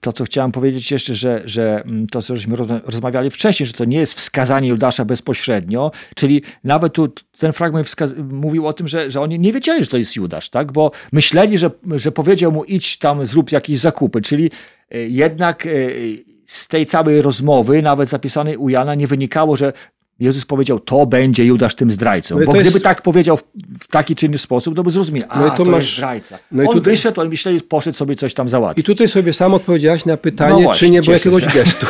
To, 0.02 0.14
co 0.14 0.24
chciałem 0.24 0.52
powiedzieć 0.52 0.92
jeszcze, 0.92 1.16
że, 1.16 1.42
że 1.46 1.84
mm, 1.84 2.08
to, 2.08 2.22
co 2.22 2.36
żeśmy 2.36 2.56
rozma- 2.56 2.82
rozmawiali 2.86 3.30
wcześniej, 3.30 3.68
że 3.68 3.74
to 3.74 3.86
nie 3.86 3.98
jest 3.98 4.14
wskazanie 4.14 4.70
Judasza 4.70 5.06
bezpośrednio, 5.06 5.92
czyli 6.16 6.42
nawet 6.64 6.94
tu 6.94 7.08
ten 7.38 7.54
fragment 7.54 7.96
mówił 8.30 8.68
o 8.68 8.74
tym, 8.74 8.88
że, 8.88 9.12
że 9.12 9.22
oni 9.22 9.40
nie 9.40 9.54
wiedzieli, 9.54 9.84
że 9.84 9.90
to 9.90 9.98
jest 9.98 10.16
Judasz, 10.16 10.50
tak? 10.50 10.72
bo 10.72 10.92
myśleli, 11.12 11.58
że, 11.58 11.72
że 11.96 12.12
powiedział 12.12 12.52
mu 12.52 12.64
idź 12.64 12.98
tam, 12.98 13.26
zrób 13.26 13.52
jakieś 13.52 13.80
zakupy, 13.80 14.22
czyli 14.22 14.52
y, 14.96 15.08
jednak 15.10 15.66
y, 15.66 16.24
z 16.46 16.68
tej 16.68 16.86
całej 16.86 17.22
rozmowy, 17.22 17.82
nawet 17.82 18.10
zapisanej 18.10 18.58
u 18.58 18.70
Jana, 18.70 18.96
nie 18.96 19.08
wynikało, 19.08 19.56
że 19.56 19.74
Jezus 20.20 20.46
powiedział, 20.46 20.80
to 20.80 21.06
będzie 21.06 21.46
Judasz 21.46 21.76
tym 21.76 21.92
zdrajcą. 21.92 22.40
No 22.40 22.46
bo 22.46 22.52
gdyby 22.52 22.66
jest- 22.70 22.84
tak 22.84 23.02
powiedział 23.02 23.38
w, 23.38 23.44
w 23.80 23.88
taki 23.88 24.16
czy 24.16 24.26
inny 24.26 24.38
sposób, 24.38 24.76
to 24.76 24.84
by 24.84 24.92
zrozumieli, 24.92 25.26
a 25.30 25.40
No 25.40 25.50
to, 25.50 25.56
to 25.56 25.62
jest 25.64 25.72
masz- 25.72 25.96
zdrajca. 25.96 26.40
no 26.52 26.64
i 26.64 26.66
On 26.68 26.74
tutaj- 26.74 26.92
wyszedł, 26.94 27.22
oni 27.22 27.30
myśleli, 27.30 27.62
poszedł 27.62 27.98
sobie 27.98 28.16
coś 28.16 28.34
tam 28.34 28.50
załatwić. 28.50 28.84
I 28.84 28.88
tutaj 28.88 29.08
sobie 29.08 29.34
sam 29.34 29.54
odpowiedziałaś 29.54 30.06
na 30.06 30.18
pytanie, 30.18 30.54
No 30.54 30.62
właśnie, 30.62 30.88
czy 30.88 30.92
nie 30.92 31.02
było 31.02 31.14
jakiegoś 31.14 31.44
się. 31.44 31.50
gestu. 31.50 31.88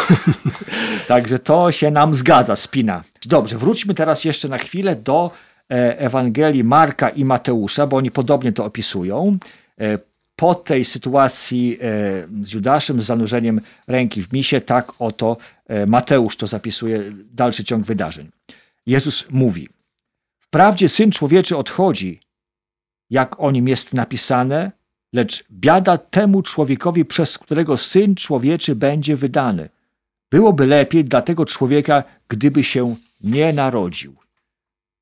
Także 1.08 1.40
to 1.40 1.72
się 1.72 1.92
nam 1.92 2.14
zgadza, 2.14 2.56
spina. 2.56 3.04
Dobrze, 3.26 3.58
wróćmy 3.58 3.94
teraz 3.94 4.26
jeszcze 4.26 4.48
na 4.50 4.58
chwilę 4.58 4.96
do 4.96 5.32
e, 5.72 6.00
Ewangelii 6.00 6.64
Marka 6.64 7.10
i 7.10 7.26
Mateusza, 7.26 7.88
bo 7.88 7.98
oni 7.98 8.12
podobnie 8.12 8.52
to 8.54 8.66
opisują. 8.66 9.38
Po 10.40 10.56
tej 10.56 10.86
sytuacji 10.86 11.78
e, 11.82 12.28
z 12.44 12.54
Judaszem, 12.54 13.02
z 13.02 13.06
zanurzeniem 13.06 13.62
ręki 13.88 14.24
w 14.24 14.34
misie, 14.34 14.62
tak 14.62 14.94
oto 15.00 15.38
e, 15.68 15.86
Mateusz 15.86 16.38
to 16.38 16.48
zapisuje, 16.48 17.12
dalszy 17.32 17.64
ciąg 17.64 17.86
wydarzeń. 17.86 18.30
Jezus 18.86 19.32
mówi, 19.32 19.70
wprawdzie 20.40 20.90
Syn 20.90 21.12
Człowieczy 21.12 21.58
odchodzi, 21.58 22.20
jak 23.10 23.40
o 23.40 23.52
nim 23.52 23.68
jest 23.68 23.94
napisane, 23.94 24.72
lecz 25.14 25.44
biada 25.52 25.98
temu 25.98 26.42
człowiekowi, 26.42 27.06
przez 27.06 27.38
którego 27.38 27.78
Syn 27.78 28.16
Człowieczy 28.16 28.76
będzie 28.76 29.16
wydany. 29.16 29.70
Byłoby 30.32 30.68
lepiej 30.68 31.04
dla 31.04 31.22
tego 31.22 31.46
człowieka, 31.46 32.04
gdyby 32.28 32.64
się 32.64 32.96
nie 33.22 33.54
narodził. 33.54 34.16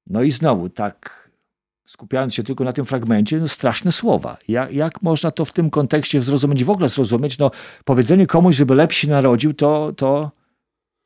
No 0.08 0.24
i 0.24 0.32
znowu, 0.32 0.70
tak 0.70 1.27
skupiając 1.88 2.34
się 2.34 2.44
tylko 2.44 2.64
na 2.64 2.74
tym 2.74 2.86
fragmencie, 2.86 3.40
no 3.40 3.48
straszne 3.48 3.92
słowa. 3.92 4.38
Jak, 4.48 4.74
jak 4.74 5.02
można 5.02 5.32
to 5.32 5.46
w 5.46 5.54
tym 5.54 5.70
kontekście 5.70 6.22
zrozumieć, 6.22 6.64
w 6.64 6.70
ogóle 6.70 6.90
zrozumieć? 6.90 7.38
No, 7.38 7.52
powiedzenie 7.86 8.28
komuś, 8.28 8.56
żeby 8.56 8.76
lepiej 8.76 8.96
się 8.96 9.08
narodził, 9.08 9.54
to, 9.54 9.94
to 9.98 10.32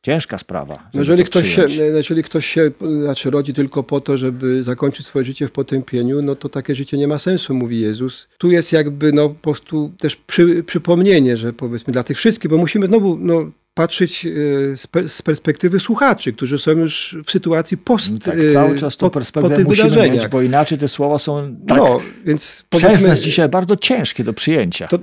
ciężka 0.02 0.38
sprawa. 0.38 0.90
Jeżeli 0.94 1.24
ktoś, 1.24 1.56
się, 1.56 1.66
jeżeli 1.96 2.24
ktoś 2.24 2.46
się 2.46 2.72
znaczy 3.02 3.30
rodzi 3.30 3.54
tylko 3.54 3.84
po 3.84 4.02
to, 4.02 4.18
żeby 4.18 4.64
zakończyć 4.64 5.06
swoje 5.06 5.26
życie 5.26 5.48
w 5.48 5.52
potępieniu, 5.52 6.22
no 6.22 6.36
to 6.36 6.50
takie 6.50 6.76
życie 6.76 6.98
nie 6.98 7.08
ma 7.08 7.20
sensu, 7.20 7.54
mówi 7.54 7.80
Jezus. 7.80 8.28
Tu 8.38 8.52
jest 8.52 8.72
jakby 8.72 9.12
no, 9.12 9.30
po 9.30 9.36
prostu 9.36 9.92
też 10.00 10.16
przy, 10.16 10.64
przypomnienie, 10.64 11.38
że 11.38 11.54
powiedzmy 11.54 11.94
dla 11.94 12.04
tych 12.04 12.18
wszystkich, 12.18 12.52
bo 12.52 12.58
musimy 12.58 12.88
znowu 12.88 13.18
no, 13.20 13.52
patrzeć 13.74 14.26
e, 14.26 15.10
z 15.10 15.22
perspektywy 15.22 15.80
słuchaczy, 15.80 16.34
którzy 16.34 16.60
są 16.60 16.72
już 16.72 17.18
w 17.26 17.32
sytuacji 17.32 17.78
post, 17.78 18.12
no 18.12 18.20
tak, 18.20 18.36
cały 18.54 18.78
czas 18.80 18.98
tą 18.98 19.06
po, 19.06 19.12
perspektywę 19.12 19.56
po 19.56 19.58
tych 19.58 19.68
musimy 19.68 19.90
wydarzeniach. 19.90 20.24
Mieć, 20.24 20.32
bo 20.32 20.42
inaczej 20.42 20.78
te 20.78 20.88
słowa 20.88 21.20
są 21.20 21.56
tak 21.68 21.78
no, 21.78 22.00
więc 22.26 22.66
przez 22.70 23.04
nas 23.04 23.20
dzisiaj 23.20 23.50
bardzo 23.50 23.76
ciężkie 23.76 24.24
do 24.24 24.34
przyjęcia. 24.34 24.88
To, 24.88 25.00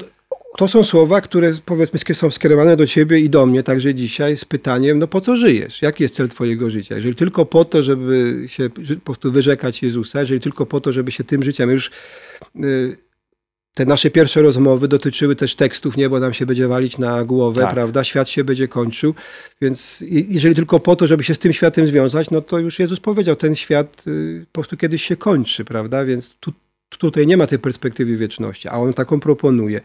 to 0.56 0.68
są 0.68 0.84
słowa, 0.84 1.20
które 1.20 1.52
powiedzmy 1.64 2.14
są 2.14 2.30
skierowane 2.30 2.76
do 2.76 2.86
ciebie 2.86 3.20
i 3.20 3.30
do 3.30 3.46
mnie 3.46 3.62
także 3.62 3.94
dzisiaj 3.94 4.36
z 4.36 4.44
pytaniem, 4.44 4.98
no 4.98 5.06
po 5.06 5.20
co 5.20 5.36
żyjesz? 5.36 5.82
Jaki 5.82 6.02
jest 6.02 6.14
cel 6.14 6.28
twojego 6.28 6.70
życia? 6.70 6.94
Jeżeli 6.94 7.14
tylko 7.14 7.46
po 7.46 7.64
to, 7.64 7.82
żeby 7.82 8.44
się 8.46 8.70
po 8.70 9.04
prostu 9.04 9.32
wyrzekać 9.32 9.82
Jezusa, 9.82 10.20
jeżeli 10.20 10.40
tylko 10.40 10.66
po 10.66 10.80
to, 10.80 10.92
żeby 10.92 11.12
się 11.12 11.24
tym 11.24 11.42
życiem 11.42 11.70
już... 11.70 11.90
Yy, 12.54 12.96
te 13.78 13.84
nasze 13.84 14.10
pierwsze 14.10 14.42
rozmowy 14.42 14.88
dotyczyły 14.88 15.36
też 15.36 15.54
tekstów, 15.54 15.96
nie, 15.96 16.08
bo 16.08 16.20
nam 16.20 16.34
się 16.34 16.46
będzie 16.46 16.68
walić 16.68 16.98
na 16.98 17.24
głowę, 17.24 17.60
tak. 17.62 17.74
prawda? 17.74 18.04
Świat 18.04 18.28
się 18.28 18.44
będzie 18.44 18.68
kończył. 18.68 19.14
Więc 19.60 20.04
jeżeli 20.10 20.54
tylko 20.54 20.80
po 20.80 20.96
to, 20.96 21.06
żeby 21.06 21.24
się 21.24 21.34
z 21.34 21.38
tym 21.38 21.52
światem 21.52 21.86
związać, 21.86 22.30
no 22.30 22.40
to 22.40 22.58
już 22.58 22.78
Jezus 22.78 23.00
powiedział, 23.00 23.36
ten 23.36 23.54
świat 23.54 24.04
y, 24.06 24.46
po 24.52 24.60
prostu 24.60 24.76
kiedyś 24.76 25.02
się 25.02 25.16
kończy, 25.16 25.64
prawda? 25.64 26.04
Więc 26.04 26.30
tu, 26.40 26.52
tutaj 26.98 27.26
nie 27.26 27.36
ma 27.36 27.46
tej 27.46 27.58
perspektywy 27.58 28.16
wieczności, 28.16 28.68
a 28.68 28.72
on 28.72 28.92
taką 28.92 29.20
proponuje. 29.20 29.80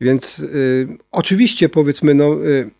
Więc 0.00 0.38
y, 0.38 0.88
oczywiście 1.12 1.68
powiedzmy, 1.68 2.14
no, 2.14 2.46
y, 2.46 2.70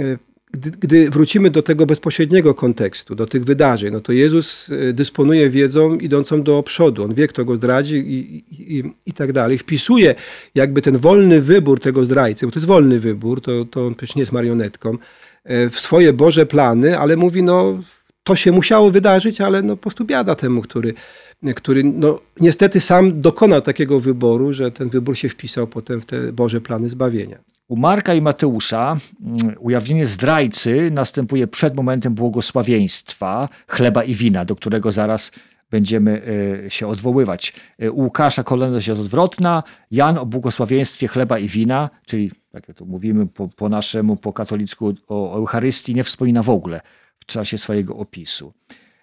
y, 0.00 0.18
gdy, 0.52 0.70
gdy, 0.70 1.10
wrócimy 1.10 1.50
do 1.50 1.62
tego 1.62 1.86
bezpośredniego 1.86 2.54
kontekstu, 2.54 3.14
do 3.14 3.26
tych 3.26 3.44
wydarzeń, 3.44 3.92
no 3.92 4.00
to 4.00 4.12
Jezus 4.12 4.68
y, 4.68 4.92
dysponuje 4.92 5.50
wiedzą 5.50 5.98
idącą 5.98 6.42
do 6.42 6.62
przodu. 6.62 7.04
On 7.04 7.14
wie, 7.14 7.26
kto 7.26 7.44
go 7.44 7.56
zdradzi 7.56 7.94
i, 7.96 8.44
i, 8.50 8.84
i, 9.06 9.12
tak 9.12 9.32
dalej. 9.32 9.58
Wpisuje 9.58 10.14
jakby 10.54 10.82
ten 10.82 10.98
wolny 10.98 11.40
wybór 11.40 11.80
tego 11.80 12.04
zdrajcy, 12.04 12.46
bo 12.46 12.52
to 12.52 12.58
jest 12.58 12.66
wolny 12.66 13.00
wybór, 13.00 13.40
to, 13.40 13.64
to 13.64 13.86
on 13.86 13.94
przecież 13.94 14.16
nie 14.16 14.22
jest 14.22 14.32
marionetką, 14.32 14.94
y, 14.94 15.70
w 15.70 15.80
swoje 15.80 16.12
Boże 16.12 16.46
plany, 16.46 16.98
ale 16.98 17.16
mówi, 17.16 17.42
no 17.42 17.82
to 18.24 18.36
się 18.36 18.52
musiało 18.52 18.90
wydarzyć, 18.90 19.40
ale 19.40 19.62
no 19.62 19.76
po 19.76 19.82
prostu 19.82 20.04
biada 20.04 20.34
temu, 20.34 20.62
który, 20.62 20.94
który 21.54 21.84
no, 21.84 22.18
niestety 22.40 22.80
sam 22.80 23.20
dokonał 23.20 23.60
takiego 23.60 24.00
wyboru, 24.00 24.52
że 24.52 24.70
ten 24.70 24.88
wybór 24.88 25.16
się 25.16 25.28
wpisał 25.28 25.66
potem 25.66 26.00
w 26.00 26.06
te 26.06 26.32
Boże 26.32 26.60
plany 26.60 26.88
zbawienia. 26.88 27.38
U 27.70 27.76
Marka 27.76 28.14
i 28.14 28.20
Mateusza 28.20 28.96
mm, 29.20 29.54
ujawnienie 29.60 30.06
zdrajcy 30.06 30.90
następuje 30.90 31.46
przed 31.46 31.76
momentem 31.76 32.14
błogosławieństwa 32.14 33.48
chleba 33.68 34.04
i 34.04 34.14
wina, 34.14 34.44
do 34.44 34.56
którego 34.56 34.92
zaraz 34.92 35.30
będziemy 35.70 36.22
e, 36.66 36.70
się 36.70 36.86
odwoływać. 36.86 37.52
E, 37.78 37.90
u 37.90 38.00
Łukasza 38.00 38.42
kolejność 38.42 38.88
jest 38.88 39.00
odwrotna. 39.00 39.62
Jan 39.90 40.18
o 40.18 40.26
błogosławieństwie 40.26 41.08
chleba 41.08 41.38
i 41.38 41.48
wina, 41.48 41.90
czyli 42.06 42.30
tak 42.52 42.68
jak 42.68 42.76
to 42.76 42.84
mówimy 42.84 43.26
po, 43.26 43.48
po 43.48 43.68
naszemu, 43.68 44.16
po 44.16 44.32
katolicku 44.32 44.94
o 45.08 45.36
Eucharystii, 45.36 45.94
nie 45.94 46.04
wspomina 46.04 46.42
w 46.42 46.50
ogóle 46.50 46.80
w 47.18 47.26
czasie 47.26 47.58
swojego 47.58 47.96
opisu. 47.96 48.52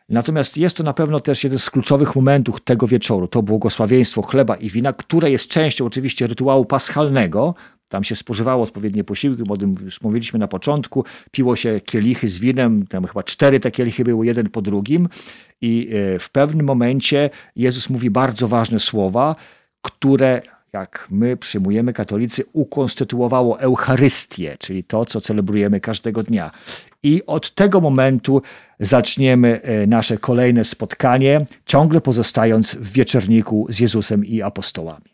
Natomiast 0.10 0.58
jest 0.58 0.78
to 0.78 0.84
na 0.84 0.94
pewno 0.94 1.20
też 1.20 1.44
jeden 1.44 1.60
z 1.60 1.70
kluczowych 1.70 2.16
momentów 2.16 2.62
tego 2.62 2.88
wieczoru, 2.88 3.28
to 3.28 3.44
błogosławieństwo 3.44 4.22
chleba 4.22 4.56
i 4.56 4.70
wina, 4.70 4.94
które 4.94 5.32
jest 5.32 5.48
częścią 5.48 5.86
oczywiście 5.86 6.28
rytuału 6.28 6.66
paschalnego. 6.66 7.56
Tam 7.90 8.04
się 8.04 8.16
spożywało 8.16 8.64
odpowiednie 8.64 9.04
posiłki, 9.04 9.44
o 9.50 9.58
tym 9.58 9.76
już 9.82 10.02
mówiliśmy 10.02 10.40
na 10.40 10.48
początku. 10.48 11.06
Piło 11.32 11.56
się 11.56 11.82
kielichy 11.86 12.30
z 12.30 12.40
winem, 12.40 12.88
tam 12.88 13.06
chyba 13.06 13.24
cztery 13.24 13.60
te 13.60 13.72
kielichy 13.72 14.04
były 14.04 14.26
jeden 14.26 14.50
po 14.50 14.62
drugim. 14.62 15.10
I 15.62 15.90
e, 16.16 16.20
w 16.20 16.30
pewnym 16.30 16.66
momencie 16.66 17.30
Jezus 17.56 17.90
mówi 17.90 18.10
bardzo 18.10 18.48
ważne 18.48 18.80
słowa, 18.80 19.36
które 19.82 20.42
jak 20.74 21.08
my 21.12 21.38
przyjmujemy 21.38 21.94
katolicy, 21.94 22.44
ukonstytuowało 22.54 23.60
Eucharystię, 23.60 24.56
czyli 24.60 24.84
to, 24.84 25.06
co 25.06 25.22
celebrujemy 25.22 25.80
każdego 25.80 26.24
dnia. 26.24 26.52
I 27.04 27.22
od 27.26 27.56
tego 27.56 27.82
momentu 27.82 28.42
zaczniemy 28.80 29.62
e, 29.62 29.88
nasze 29.88 30.18
kolejne 30.18 30.66
spotkanie, 30.66 31.46
ciągle 31.66 32.02
pozostając 32.02 32.76
w 32.76 32.92
wieczorniku 32.92 33.68
z 33.70 33.80
Jezusem 33.80 34.26
i 34.26 34.42
apostołami. 34.42 35.06